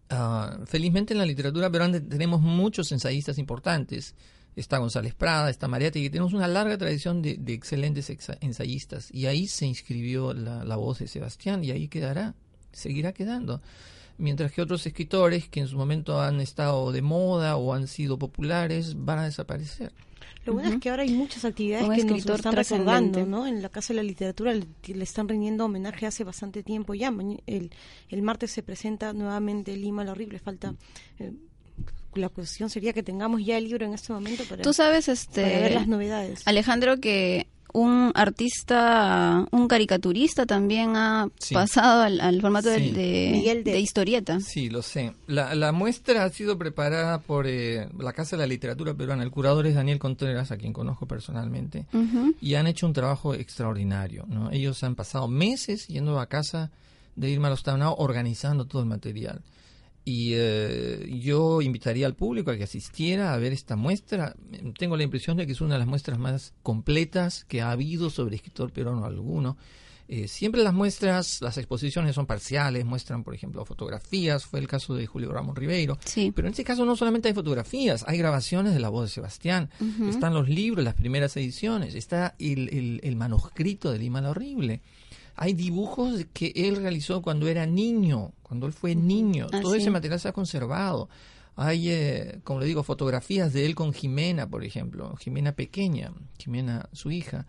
[0.10, 4.14] Ah, felizmente en la literatura peruana tenemos muchos ensayistas importantes.
[4.58, 8.12] Está González Prada, está Mariátegui, tenemos una larga tradición de, excelentes
[8.42, 9.10] ensayistas.
[9.10, 12.36] Y ahí se inscribió la voz de Sebastián y ahí quedará,
[12.74, 13.62] seguirá quedando.
[14.18, 18.18] Mientras que otros escritores que en su momento han estado de moda o han sido
[18.18, 19.92] populares van a desaparecer.
[20.46, 23.26] Lo bueno es que ahora hay muchas actividades Un que nos están recordando.
[23.26, 23.48] ¿no?
[23.48, 27.14] En la Casa de la Literatura le, le están rindiendo homenaje hace bastante tiempo ya.
[27.46, 27.72] El,
[28.10, 30.40] el martes se presenta nuevamente Lima lo horrible.
[30.40, 30.76] Falta...
[31.20, 31.32] eh,
[32.16, 35.48] la cuestión sería que tengamos ya el libro en este momento para, Tú sabes, para
[35.48, 36.42] ver este, las novedades.
[36.46, 41.54] Alejandro, que un artista, un caricaturista también ha Sí.
[41.54, 42.92] pasado al, al formato de- Sí.
[42.92, 44.40] de, Miguel de- de historieta.
[44.40, 45.14] Sí, lo sé.
[45.28, 49.24] La, la muestra ha sido preparada por eh, la Casa de la Literatura Peruana.
[49.24, 51.86] El curador es Daniel Contreras, a quien conozco personalmente.
[52.42, 54.26] Y han hecho un trabajo extraordinario.
[54.28, 54.52] ¿no?
[54.52, 56.72] Ellos han pasado meses yendo a casa
[57.16, 59.42] de Irma Lostanao organizando todo el material.
[60.06, 64.36] Y eh, yo invitaría al público a que asistiera a ver esta muestra.
[64.78, 68.10] Tengo la impresión de que es una de las muestras más completas que ha habido
[68.10, 69.58] sobre escritor peruano alguno.
[70.10, 74.94] Eh, siempre las muestras, las exposiciones son parciales, muestran, por ejemplo, fotografías, fue el caso
[74.94, 76.34] de Julio Ramón Ribeiro, Sí.
[76.36, 79.70] pero en este caso no solamente hay fotografías, hay grabaciones de la voz de Sebastián,
[80.10, 84.82] están los libros, las primeras ediciones, está el, el- el manuscrito de Lima la Horrible.
[85.36, 89.48] Hay dibujos que él realizó cuando era niño, cuando él fue niño.
[89.52, 89.80] Ah, Todo sí.
[89.80, 91.10] ese material se ha conservado.
[91.56, 96.90] Hay, eh, como le digo, fotografías de él con Jimena, por ejemplo, Jimena pequeña, Jimena
[96.92, 97.46] su hija.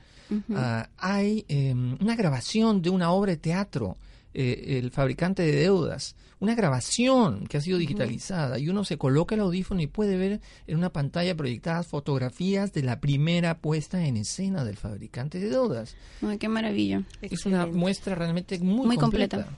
[0.55, 3.97] Ah, hay eh, una grabación de una obra de teatro,
[4.35, 9.34] eh, El fabricante de deudas, una grabación que ha sido digitalizada y uno se coloca
[9.34, 14.16] el audífono y puede ver en una pantalla proyectadas fotografías de la primera puesta en
[14.16, 15.97] escena del fabricante de deudas.
[16.22, 17.03] Ay, qué maravilla.
[17.22, 19.49] Es una muestra realmente muy, Muy completa.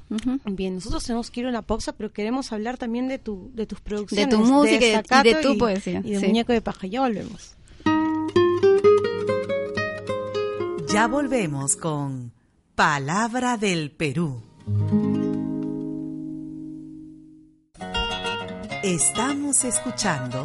[0.47, 3.67] Bien, nosotros tenemos que ir a una pausa, pero queremos hablar también de tu de
[3.67, 4.91] tus producciones, tu música y
[5.25, 6.27] de- y de tu poesía, y de sí.
[6.27, 6.87] Muñeco de Paja.
[6.87, 7.53] Ya volvemos.
[10.93, 12.33] Ya volvemos con
[12.75, 14.43] Palabra del Perú.
[18.87, 20.45] Estamos escuchando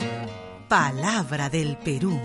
[0.67, 2.19] Palabra del Perú.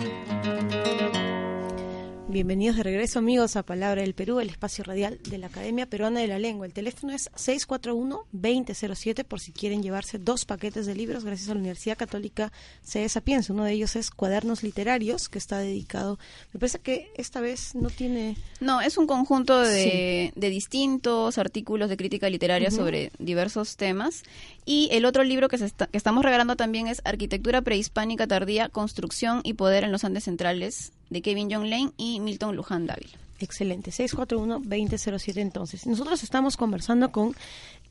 [2.29, 6.19] Bienvenidos de regreso, amigos, a Palabra del Perú, el espacio radial de la Academia Peruana
[6.21, 6.67] de la Lengua.
[6.67, 11.61] El teléfono es 641-2007 por si quieren llevarse dos paquetes de libros gracias a la
[11.61, 12.53] Universidad Católica
[12.83, 13.09] C.E.
[13.09, 13.53] Sapienza.
[13.53, 16.19] Uno de ellos es Cuadernos Literarios, que está dedicado...
[16.53, 18.37] Me parece que esta vez no tiene...
[18.61, 24.25] No, es un conjunto de, de distintos artículos de crítica literaria sobre diversos temas.
[24.65, 28.69] Y el otro libro que, se está- que estamos regalando también es Arquitectura Prehispánica Tardía,
[28.69, 33.19] Construcción y Poder en los Andes Centrales, de Kevin John Lane y Milton Luján Dávila.
[33.39, 35.87] Excelente, 641-2007 entonces.
[35.87, 37.35] Nosotros estamos conversando con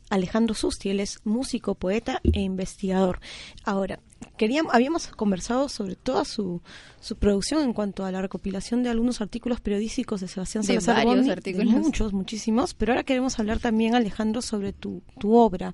[0.09, 3.19] Alejandro Susti, él es músico, poeta e investigador.
[3.63, 3.99] Ahora,
[4.37, 6.61] queríamos, habíamos conversado sobre toda su,
[6.99, 10.95] su producción en cuanto a la recopilación de algunos artículos periodísticos de Sebastián De Salazar
[10.95, 11.73] varios Bondi, de artículos.
[11.73, 15.73] muchos, muchísimos, pero ahora queremos hablar también, Alejandro, sobre tu, tu obra.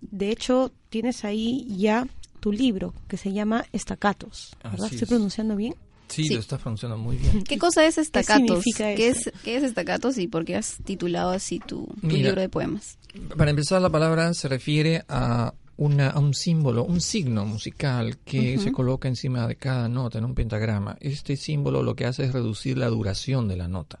[0.00, 2.06] De hecho, tienes ahí ya
[2.40, 4.86] tu libro que se llama Estacatos, ¿verdad?
[4.86, 5.08] Así ¿Estoy es.
[5.08, 5.74] pronunciando bien?
[6.10, 6.34] Sí, Sí.
[6.34, 7.44] lo estás pronunciando muy bien.
[7.44, 8.64] ¿Qué cosa es estacatos?
[8.76, 12.18] ¿Qué es, ¿Qué es estacatos y por qué has titulado así tu, tu Mira.
[12.28, 12.98] libro de poemas?
[13.36, 18.58] Para empezar, la palabra se refiere a, una, a un símbolo, un signo musical que
[18.58, 20.96] se coloca encima de cada nota en un pentagrama.
[21.00, 23.98] Este símbolo lo que hace es reducir la duración de la nota.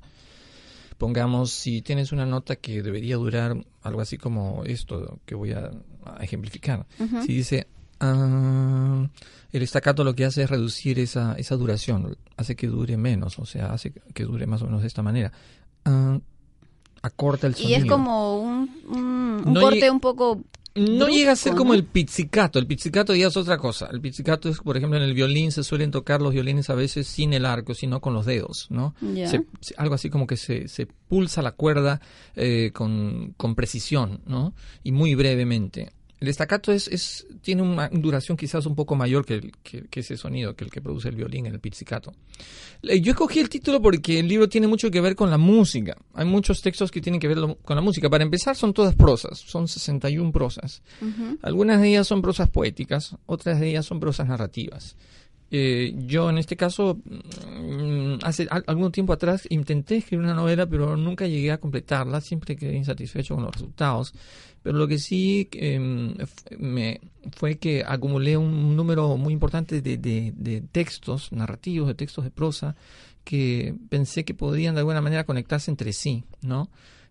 [0.98, 5.70] Pongamos, si tienes una nota que debería durar algo así como esto que voy a,
[6.04, 6.86] a ejemplificar.
[7.24, 7.68] Si dice,
[8.00, 9.06] ah,
[9.52, 13.46] el estacato lo que hace es reducir esa, esa duración, hace que dure menos, o
[13.46, 15.32] sea, hace que dure más o menos de esta manera.
[15.84, 16.18] Ah,
[17.02, 17.78] acorta el Y sonido.
[17.78, 20.42] es como un, un, un No corte un poco...
[20.76, 21.74] No llega a ser como ¿no?
[21.74, 22.60] el pizzicato.
[22.60, 23.88] El pizzicato ya es otra cosa.
[23.92, 27.08] El pizzicato es, por ejemplo, en el violín se suelen tocar los violines a veces
[27.08, 28.94] sin el arco, sino con los dedos, ¿no?
[29.00, 29.44] Se-
[29.76, 32.00] algo así como que se, se pulsa la cuerda
[32.36, 34.54] eh, con, con precisión, ¿no?
[34.84, 35.90] Y muy brevemente.
[36.20, 40.00] El estacato es, es, tiene una duración quizás un poco mayor que, el- que, que
[40.00, 42.12] ese sonido, que el que produce el violín, el pizzicato.
[42.82, 45.96] Eh, Yo escogí el título porque el libro tiene mucho que ver con la música.
[46.12, 48.10] Hay muchos textos que tienen que ver con la música.
[48.10, 50.82] Para empezar, son todas prosas, son 61 prosas.
[51.42, 54.96] Algunas de ellas son prosas poéticas, otras de ellas son prosas narrativas.
[55.50, 60.66] Eh, yo en este caso, mm, hace al- algún tiempo atrás intenté escribir una novela,
[60.66, 64.14] pero nunca llegué a completarla, siempre quedé insatisfecho con los resultados.
[64.62, 66.14] Pero lo que sí em,
[66.58, 67.00] me
[67.32, 72.30] fue que acumulé un número muy importante de, de- de textos narrativos, de textos de
[72.30, 72.76] prosa,
[73.24, 76.70] que pensé que podían de alguna manera conectarse entre sí, ¿no?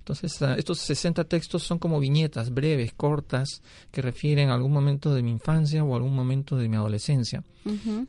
[0.09, 5.13] Entonces, ah, estos 60 textos son como viñetas breves, cortas, que refieren a algún momento
[5.13, 7.43] de mi infancia o algún momento de mi adolescencia.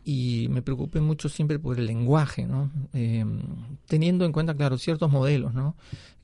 [0.04, 2.70] Y me preocupé mucho siempre por el lenguaje, ¿no?
[2.94, 3.24] Eh,
[3.86, 5.76] teniendo en cuenta, claro, ciertos modelos, ¿no?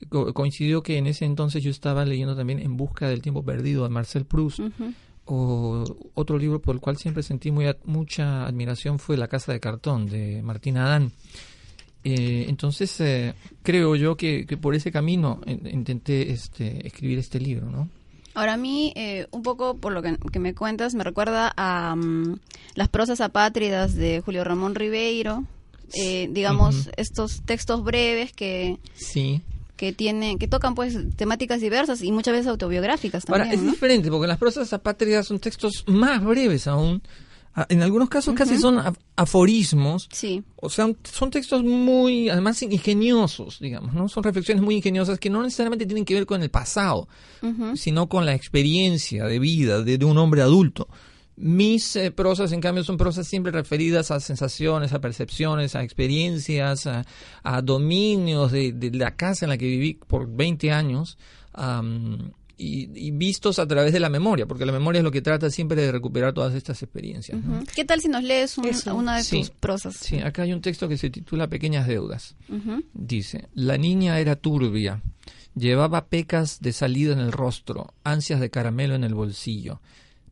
[0.09, 3.83] Co- coincidió que en ese entonces yo estaba leyendo también En busca del tiempo perdido
[3.83, 4.59] de Marcel Proust,
[5.25, 9.59] o otro libro por el cual siempre sentí muy mucha admiración fue La Casa de
[9.59, 11.11] Cartón de Martín Adán.
[12.09, 13.33] Eh, entonces eh,
[13.63, 17.89] creo yo que, que por ese camino in- intenté este, escribir este libro, ¿no?
[18.33, 21.95] Ahora a mí, eh, un poco por lo que, que me cuentas, me recuerda a
[21.97, 22.39] mm,
[22.75, 25.43] las prosas apátridas de Julio Ramón Ribeiro,
[25.95, 26.89] eh, digamos, Ujú.
[26.97, 29.41] estos textos breves que, Sí.
[29.75, 33.71] que tienen, que tocan pues temáticas diversas y muchas veces autobiográficas también, Ahora, es ¿no?
[33.71, 37.01] diferente porque las prosas apátridas son textos más breves aún.
[37.59, 40.07] Ah, En algunos casos casi son af- aforismos.
[40.11, 44.07] Sí, O sea, son textos muy, además, ingeniosos, digamos, ¿no?
[44.07, 47.07] Son reflexiones muy ingeniosas que no necesariamente tienen que ver con el pasado,
[47.75, 50.87] sino con la experiencia de vida de, de un hombre adulto.
[51.35, 56.85] Mis eh, prosas, en cambio, son prosas siempre referidas a sensaciones, a percepciones, a experiencias,
[56.87, 57.05] a,
[57.43, 61.17] a dominios de, de la casa en la que viví por 20 años.
[61.53, 65.21] am, y, y vistos a través de la memoria, porque la memoria es lo que
[65.21, 67.39] trata siempre de recuperar todas estas experiencias.
[67.75, 69.39] ¿Qué tal si nos lees un- una de Sí.
[69.39, 69.95] tus prosas?
[69.97, 72.35] Sí, acá hay un texto que se titula Pequeñas Deudas.
[72.93, 75.01] Dice, la niña era turbia,
[75.55, 79.79] llevaba pecas de salida en el rostro, ansias de caramelo en el bolsillo.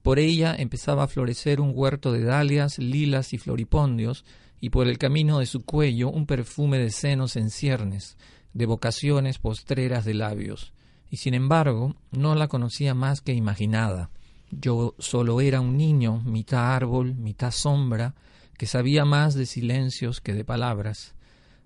[0.02, 4.24] Por ella empezaba a florecer un huerto de dalias, lilas y floripondios,
[4.62, 8.18] y por el camino de su cuello un perfume de senos en ciernes,
[8.54, 10.74] de vocaciones postreras de labios.
[11.16, 14.10] Y sin embargo, no la conocía más que imaginada.
[14.52, 18.16] Yo solo era un niño, mitad árbol, mitad sombra,
[18.58, 21.16] que sabía más de silencios que de palabras.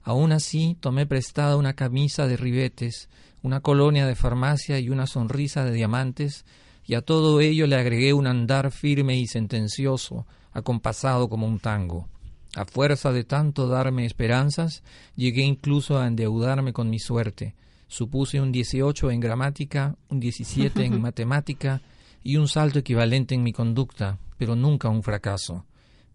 [0.03, 3.09] Aún así, tomé prestada una camisa de ribetes,
[3.41, 6.45] una colonia de farmacia y una sonrisa de diamantes,
[6.85, 12.07] y a todo ello le agregué un andar firme y sentencioso, acompasado como un tango.
[12.55, 14.83] A fuerza de tanto darme esperanzas,
[15.15, 17.55] llegué incluso a endeudarme con mi suerte.
[17.89, 21.81] Supuse un 18 en gramática, un 17 en matemática
[22.23, 25.65] y un salto equivalente en mi conducta, pero nunca un fracaso.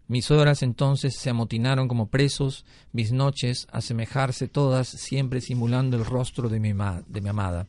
[0.07, 2.63] Mis horas entonces se amotinaron como presos,
[2.93, 7.67] mis noches a semejarse todas, siempre simulando el rostro de mi, ma- de mi amada.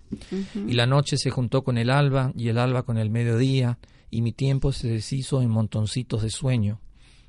[0.54, 3.78] Y la noche se juntó con el alba, y el alba con el mediodía,
[4.10, 6.78] y mi tiempo se deshizo en montoncitos de sueño.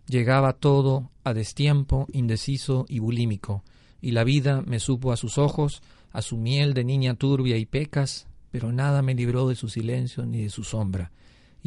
[0.08, 3.64] Llegaba todo a destiempo, indeciso y bulímico,
[4.02, 7.66] y la vida me supo a sus ojos, a su miel de niña turbia y
[7.66, 11.12] pecas, pero nada me libró de su silencio ni de su sombra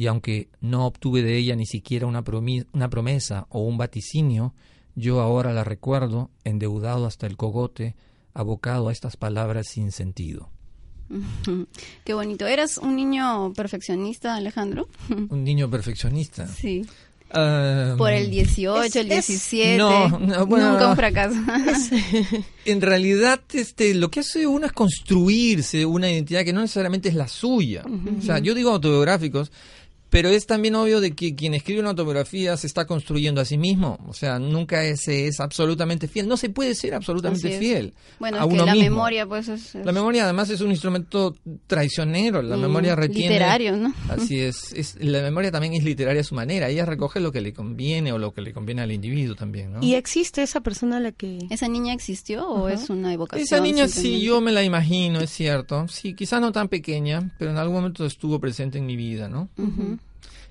[0.01, 2.24] y aunque no obtuve de ella ni siquiera una,
[2.72, 4.55] una promesa o un vaticinio,
[4.95, 7.97] yo ahora la recuerdo, endeudado hasta el cogote,
[8.32, 10.49] abocado a estas palabras sin sentido.
[12.05, 12.47] Qué bonito.
[12.47, 14.88] ¿Eras un niño perfeccionista, Alejandro?
[15.11, 16.47] Un niño perfeccionista.
[16.47, 16.86] Sí.
[17.97, 19.76] Por el 18, Es- el es- 17.
[19.78, 21.37] No, no, bueno, Nunca un fracaso.
[22.64, 27.14] En realidad, este, lo que hace uno es construirse una identidad que no necesariamente es
[27.14, 27.85] la suya.
[28.18, 29.51] O sea, yo digo autobiográficos,
[30.11, 33.57] pero es también obvio de que quien escribe una autobiografía se está construyendo a sí
[33.57, 33.99] mismo.
[34.09, 36.29] O sea, nunca se es absolutamente fiel.
[36.29, 37.59] No se puede ser absolutamente es.
[37.59, 38.91] fiel bueno, a es que uno la mismo.
[38.91, 41.35] memoria, pues, es, es La memoria además es un instrumento
[41.67, 42.43] traicionero.
[42.43, 43.31] La Mm, memoria retiene.
[43.35, 43.95] literario, ¿no?
[44.09, 44.97] Así es, es.
[45.01, 46.69] La memoria también es literaria a su manera.
[46.69, 49.83] Ella recoge lo que le conviene o lo que le conviene al individuo también, ¿no?
[49.83, 51.39] ¿Y existe esa persona a la que...
[51.51, 53.45] ¿Esa niña existió o es una evocación?
[53.45, 55.87] Esa niña sí, yo me la imagino, es cierto.
[55.89, 59.49] Sí, quizás no tan pequeña, pero en algún momento estuvo presente en mi vida, ¿no?
[59.57, 59.99] Ujú.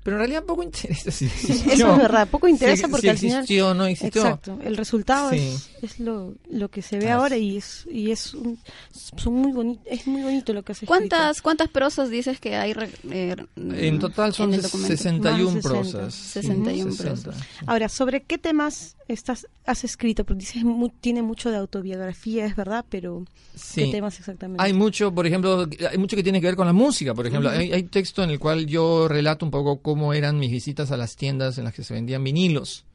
[0.09, 1.91] Pero en realidad poco interesa si Eso existió.
[1.93, 3.37] es verdad, poco interesa Si- porque si al final...
[3.41, 4.21] existió o no existió.
[4.21, 5.37] Exacto, el resultado Sí.
[5.37, 7.11] es, es lo, lo que se ve Así.
[7.11, 8.59] ahora y es y es un-
[8.91, 12.73] son muy bonito, es muy bonito lo que hace ¿Cuántas, ¿Cuántas prosas dices que hay?
[12.73, 14.95] re- eh, En total son en el documento?
[14.97, 15.69] 61 Más de 60.
[15.91, 16.13] prosas.
[16.15, 17.35] 61 prosas.
[17.67, 20.23] Ahora, ¿sobre qué temas estás has escrito?
[20.25, 23.85] Porque dices mu- tiene mucho de autobiografía, es verdad, pero Sí.
[23.85, 24.63] ¿qué temas exactamente?
[24.63, 27.49] Hay mucho, por ejemplo, hay mucho que tiene que ver con la música, por ejemplo.
[27.49, 30.97] hay, hay texto en el cual yo relato un poco cómo eran mis visitas a
[30.97, 32.85] las tiendas en las que se vendían vinilos.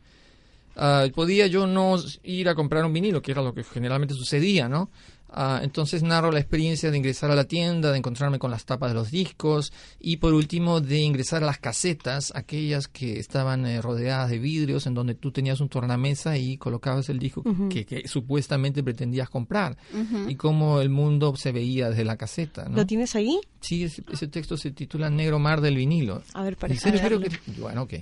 [0.76, 4.68] Ah, podía yo no ir a comprar un vinilo, que era lo que generalmente sucedía,
[4.68, 4.90] ¿no?
[5.36, 8.90] Ah, entonces narro la experiencia de ingresar a la tienda, de encontrarme con las tapas
[8.90, 13.82] de los discos y por último de ingresar a las casetas, aquellas que estaban eh,
[13.82, 17.68] rodeadas de vidrios en donde tú tenías un tornamesa y colocabas el disco Ujú.
[17.68, 20.28] que, que supuestamente pretendías comprar Ujú.
[20.30, 22.76] y cómo el mundo se veía desde la caseta, ¿no?
[22.76, 23.40] ¿Lo tienes ahí?
[23.60, 26.22] Sí, ese, ese texto se titula Negro Mar del Vinilo.
[26.34, 27.18] A ver, leerlo.
[27.18, 27.94] que- Bueno, ok.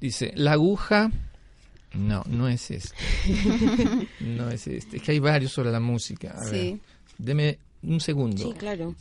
[0.00, 1.10] Dice, la aguja...
[1.94, 2.94] No, no es este.
[4.20, 4.96] no es este.
[4.96, 6.32] Es que hay varios sobre la música.
[6.36, 6.50] A Sí.
[6.52, 6.78] ver,
[7.18, 8.42] deme un segundo.
[8.42, 8.94] Sí, claro.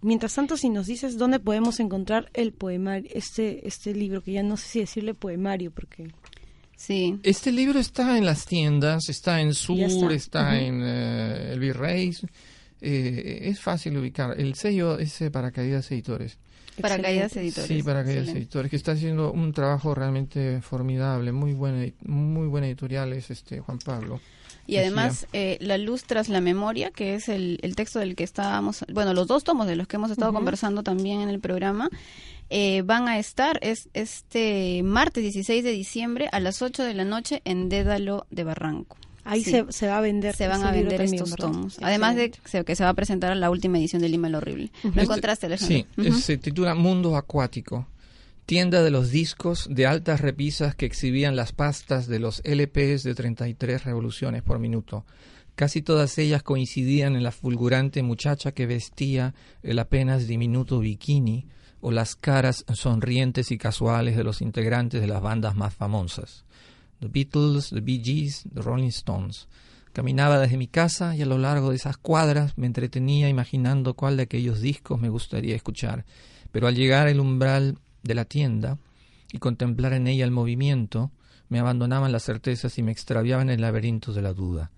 [0.00, 4.42] Mientras tanto, si nos dices dónde podemos encontrar el poemario, este este libro que ya
[4.42, 6.10] no sé si decirle poemario porque
[6.76, 7.20] Sí.
[7.22, 9.78] Este libro está en las tiendas, está en Sur,
[10.12, 12.12] está, en eh, el Virrey.
[12.80, 14.34] Eh, es fácil ubicar.
[14.40, 16.38] El sello es eh, Paracaídas Editores.
[16.80, 17.36] Paracaídas.
[17.36, 17.68] Editores.
[17.68, 18.38] Sí, Paracaídas Excelente.
[18.40, 21.32] Editores, que está haciendo un trabajo realmente formidable.
[21.32, 24.20] Muy buena, muy buena editorial es este Juan Pablo.
[24.66, 28.24] Y además, eh, La luz tras la memoria, que es el, el texto del que
[28.24, 31.90] estábamos, bueno, los dos tomos de los que hemos estado conversando también en el programa,
[32.54, 37.04] eh, van a estar es, este martes 16 de diciembre a las 8 de la
[37.04, 38.98] noche en Dédalo de Barranco.
[39.24, 39.50] Ahí Sí.
[39.50, 40.34] se, se va a vender.
[40.34, 41.46] Se van a vender también, estos ¿verdad?
[41.52, 41.78] tomos.
[41.82, 44.34] Además de que se- que se va a presentar la última edición de Lima el
[44.34, 44.70] Horrible.
[44.82, 45.86] ¿Lo Este- encontraste, Alejandro?
[45.96, 47.86] Sí, se titula Mundo Acuático.
[48.46, 53.14] Tienda de los discos de altas repisas que exhibían las pastas de los LPs de
[53.14, 55.06] 33 revoluciones por minuto.
[55.54, 61.46] Casi todas ellas coincidían en la fulgurante muchacha que vestía el apenas diminuto bikini
[61.80, 66.44] o las caras sonrientes y casuales de los integrantes de las bandas más famosas.
[67.02, 69.48] The Beatles, The Bee Gees, The Rolling Stones.
[69.92, 74.16] Caminaba desde mi casa y a lo largo de esas cuadras me entretenía imaginando cuál
[74.16, 76.04] de aquellos discos me gustaría escuchar.
[76.52, 78.78] Pero al llegar al umbral de la tienda
[79.32, 81.10] y contemplar en ella el movimiento,
[81.48, 84.70] me abandonaban las certezas y me extraviaban en el laberinto de la duda.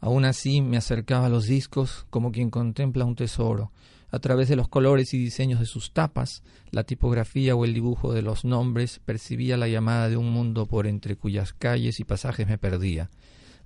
[0.00, 3.72] Aún así me acercaba a los discos como quien contempla un tesoro.
[4.14, 8.12] A través de los colores y diseños de sus tapas, la tipografía o el dibujo
[8.12, 12.46] de los nombres, percibía la llamada de un mundo por entre cuyas calles y pasajes
[12.46, 13.10] me perdía.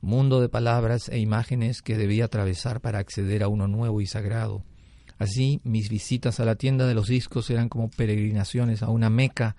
[0.01, 4.65] Mundo de palabras e imágenes que debía atravesar para acceder a uno nuevo y sagrado.
[5.19, 9.55] Así, mis visitas a la tienda de los discos eran como peregrinaciones a una meca,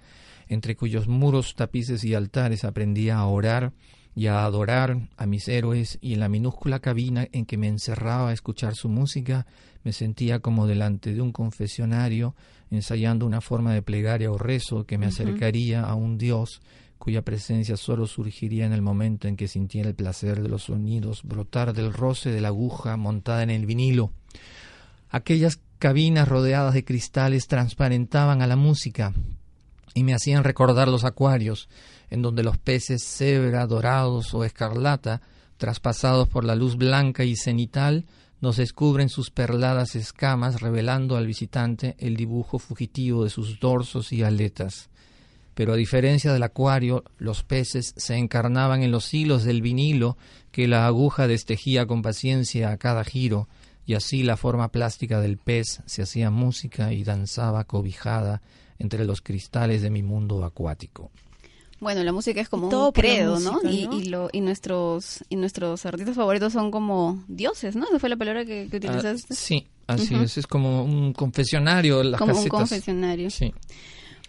[0.47, 3.73] entre cuyos muros, tapices y altares aprendía a orar
[4.15, 8.31] y a adorar a mis héroes, y en la minúscula cabina en que me encerraba
[8.31, 9.45] a escuchar su música,
[9.83, 12.35] me sentía como delante de un confesionario,
[12.71, 16.61] ensayando una forma de plegaria o rezo que me acercaría a un Dios
[16.99, 21.23] cuya presencia sólo surgiría en el momento en que sintiera el placer de los sonidos
[21.23, 24.11] brotar del roce de la aguja montada en el vinilo.
[25.09, 29.13] Aquellas cabinas rodeadas de cristales transparentaban a la música
[29.93, 31.69] y me hacían recordar los acuarios,
[32.09, 35.21] en donde los peces cebra, dorados o escarlata,
[35.57, 38.05] traspasados por la luz blanca y cenital,
[38.41, 44.23] nos descubren sus perladas escamas, revelando al visitante el dibujo fugitivo de sus dorsos y
[44.23, 44.89] aletas.
[45.53, 50.17] Pero a diferencia del acuario, los peces se encarnaban en los hilos del vinilo
[50.51, 53.49] que la aguja destejía con paciencia a cada giro,
[53.85, 58.41] y así la forma plástica del pez se hacía música y danzaba cobijada
[58.77, 61.11] entre los cristales de mi mundo acuático.
[61.79, 63.69] Bueno, la música es como Todo un credo, música, ¿no?
[63.71, 63.93] Y, ¿no?
[63.97, 67.85] y, lo, y nuestros y nuestros artistas favoritos son como dioses, ¿no?
[67.87, 69.33] Esa fue la palabra que, que Ah, utilizaste.
[69.35, 72.03] sí, Así es, es como un confesionario.
[72.03, 73.29] Las Como un confesionario.
[73.31, 73.53] Sí.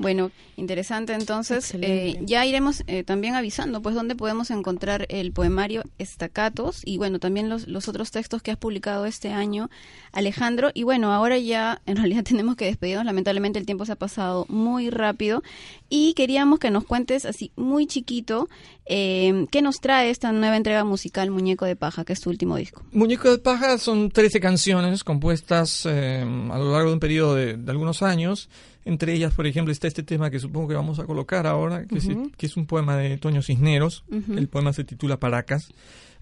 [0.00, 1.12] Bueno, interesante.
[1.12, 6.96] Entonces, eh, ya iremos eh, también avisando, pues, dónde podemos encontrar el poemario Estacatos y,
[6.96, 9.68] bueno, también los, los otros textos que has publicado este año,
[10.12, 10.70] Alejandro.
[10.72, 13.04] Y, bueno, ahora ya en realidad tenemos que despedirnos.
[13.04, 15.42] Lamentablemente el tiempo se ha pasado muy rápido
[15.90, 18.48] y queríamos que nos cuentes así muy chiquito
[18.86, 22.56] eh, qué nos trae esta nueva entrega musical Muñeco de Paja, que es tu último
[22.56, 22.82] disco.
[22.92, 27.58] Muñeco de Paja son 13 canciones compuestas eh, a lo largo de un periodo de,
[27.58, 28.48] de algunos años.
[28.84, 31.98] Entre ellas, por ejemplo, está este tema que supongo que vamos a colocar ahora, que,
[31.98, 34.04] es, que es un poema de Toño Cisneros.
[34.10, 34.34] Ujú.
[34.38, 35.68] El poema se titula Paracas.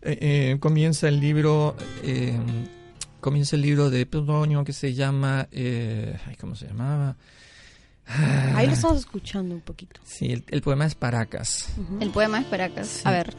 [0.03, 1.77] Eh, eh, comienza el libro...
[2.03, 2.37] eh,
[3.21, 5.49] comienza el libro de Toño que se llama...
[5.53, 7.17] eh, ay, ¿Cómo se llamaba?
[8.55, 10.01] Ahí lo estamos escuchando un poquito.
[10.05, 11.69] Sí, el, el poema es Paracas.
[12.01, 12.89] El poema es Paracas.
[12.89, 13.03] Sí.
[13.05, 13.35] A ver.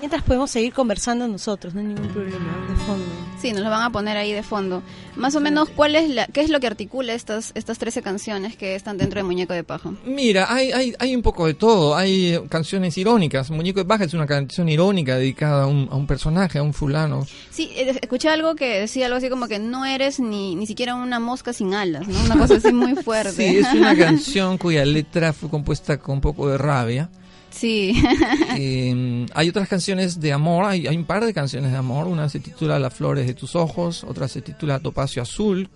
[0.00, 3.04] Mientras podemos seguir conversando nosotros, no hay ningún problema, de fondo.
[3.40, 4.82] Sí, nos lo van a poner ahí de fondo.
[5.16, 8.56] Más o menos, ¿cuál es la, ¿qué es lo que articula estas, estas 13 canciones
[8.56, 9.92] que están dentro de Muñeco de Paja?
[10.04, 11.96] Mira, hay, hay, hay un poco de todo.
[11.96, 13.50] Hay canciones irónicas.
[13.50, 16.74] Muñeco de Paja es una canción irónica dedicada a un, a un personaje, a un
[16.74, 17.26] fulano.
[17.50, 20.94] Sí, eh, escuché algo que decía algo así como que no eres ni, ni siquiera
[20.94, 22.20] una mosca sin alas, ¿no?
[22.24, 23.32] Una cosa así muy fuerte.
[23.32, 27.08] Sí, es una canción cuya letra fue compuesta con un poco de rabia.
[27.56, 28.02] Sí.
[28.58, 32.06] Eh, hay otras canciones de amor, hay, hay un par de canciones de amor.
[32.06, 35.68] Una se titula Las flores de tus ojos, otra se titula Topacio Azul.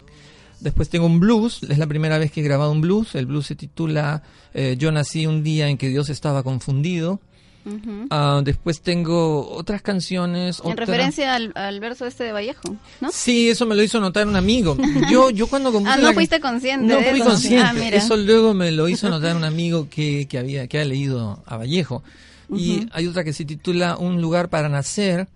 [0.60, 3.14] Después tengo un blues, es la primera vez que he grabado un blues.
[3.14, 4.22] El blues se titula
[4.54, 7.20] eh, Yo nací un día en que Dios estaba confundido.
[8.10, 10.60] Ah, después tengo otras canciones.
[10.64, 13.10] En referencia al, al verso este de Vallejo, ¿no?
[13.12, 14.76] Sí, eso me lo hizo notar un amigo.
[15.10, 17.28] Yo, yo cuando compuse Ah, no la- fuiste consciente No de fui eso.
[17.30, 17.66] consciente.
[17.66, 17.96] Ah, mira.
[17.96, 21.56] Eso luego me lo hizo notar un amigo que, que había que ha leído a
[21.56, 22.02] Vallejo.
[22.52, 25.28] Y hay otra que se titula Un lugar para nacer.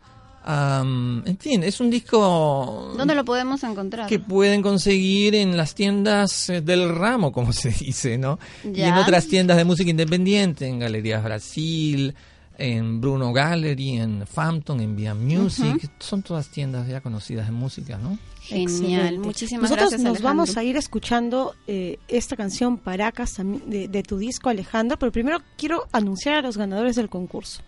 [0.47, 4.07] Am, en fin, es un disco ¿Dónde lo podemos encontrar?
[4.09, 8.39] que pueden conseguir en las tiendas eh, del ramo, como se dice, ¿no?
[8.63, 9.01] Y en Ya.
[9.01, 12.15] otras tiendas de música independiente, en Galerías Brasil,
[12.59, 15.91] en Bruno Gallery, en Phantom, en Via Music.
[15.99, 18.19] Son todas tiendas ya conocidas de música, ¿no?
[18.43, 18.69] Genial.
[18.71, 19.19] Excelente.
[19.27, 20.29] Muchísimas Nosotros gracias, nos Alejandro.
[20.29, 25.39] vamos a ir escuchando eh, esta canción Paracas de, de tu disco, Alejandro, pero primero
[25.57, 27.63] quiero anunciar a los ganadores del concurso.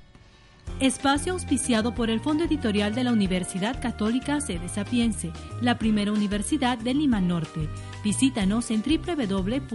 [0.81, 6.77] Espacio auspiciado por el Fondo Editorial de la Universidad Católica Sede Sapiense, la primera universidad
[6.77, 7.69] de Lima Norte.
[8.05, 9.67] Visítanos en www.ucss.edu.pe.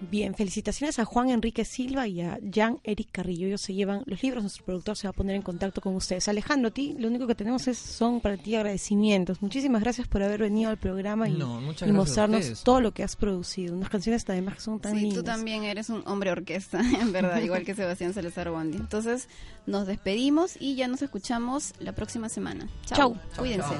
[0.00, 3.46] Bien, felicitaciones a Juan Enrique Silva y a Jan Eric Carrillo.
[3.48, 6.26] Ellos se llevan los libros, nuestro productor se va a poner en contacto con ustedes.
[6.28, 9.42] Alejandro, a ti lo único que tenemos es, son para ti agradecimientos.
[9.42, 13.74] Muchísimas gracias por haber venido al programa y, No, mostrarnos todo lo que has producido.
[13.76, 15.18] Unas canciones además que son tan Sí, lindas.
[15.18, 18.78] tú también eres un hombre orquesta, en verdad, igual que Sebastián Salazar Bondi.
[18.78, 19.28] Entonces,
[19.66, 22.68] nos despedimos y ya nos escuchamos la próxima semana.
[22.86, 22.96] Chau.
[22.96, 23.16] Chau.
[23.36, 23.74] Cuídense.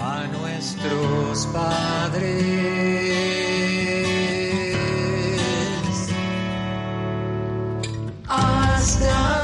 [0.00, 3.24] a nuestros padres
[8.84, 9.43] hasta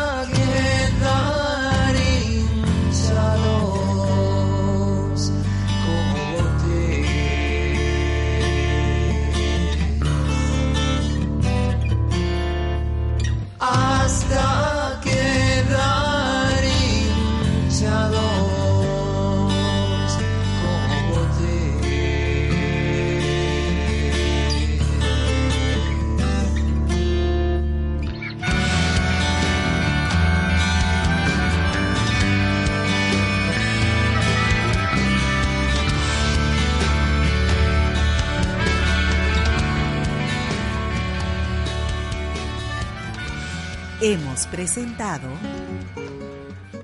[44.03, 45.29] Hemos presentado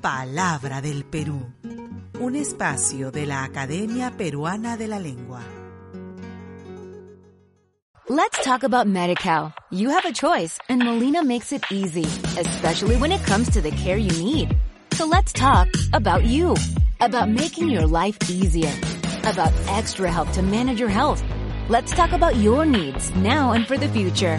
[0.03, 1.51] Palabra del Perú,
[2.21, 5.41] un espacio de la Academia Peruana de la Lengua.
[8.11, 9.55] Let's talk about MediCal.
[9.71, 12.05] You have a choice and Molina makes it easy,
[12.39, 14.55] especially when it comes to the care you need.
[14.93, 16.55] So let's talk about you,
[17.01, 18.73] about making your life easier,
[19.25, 21.23] about extra help to manage your health.
[21.71, 24.39] Let's talk about your needs now and for the future.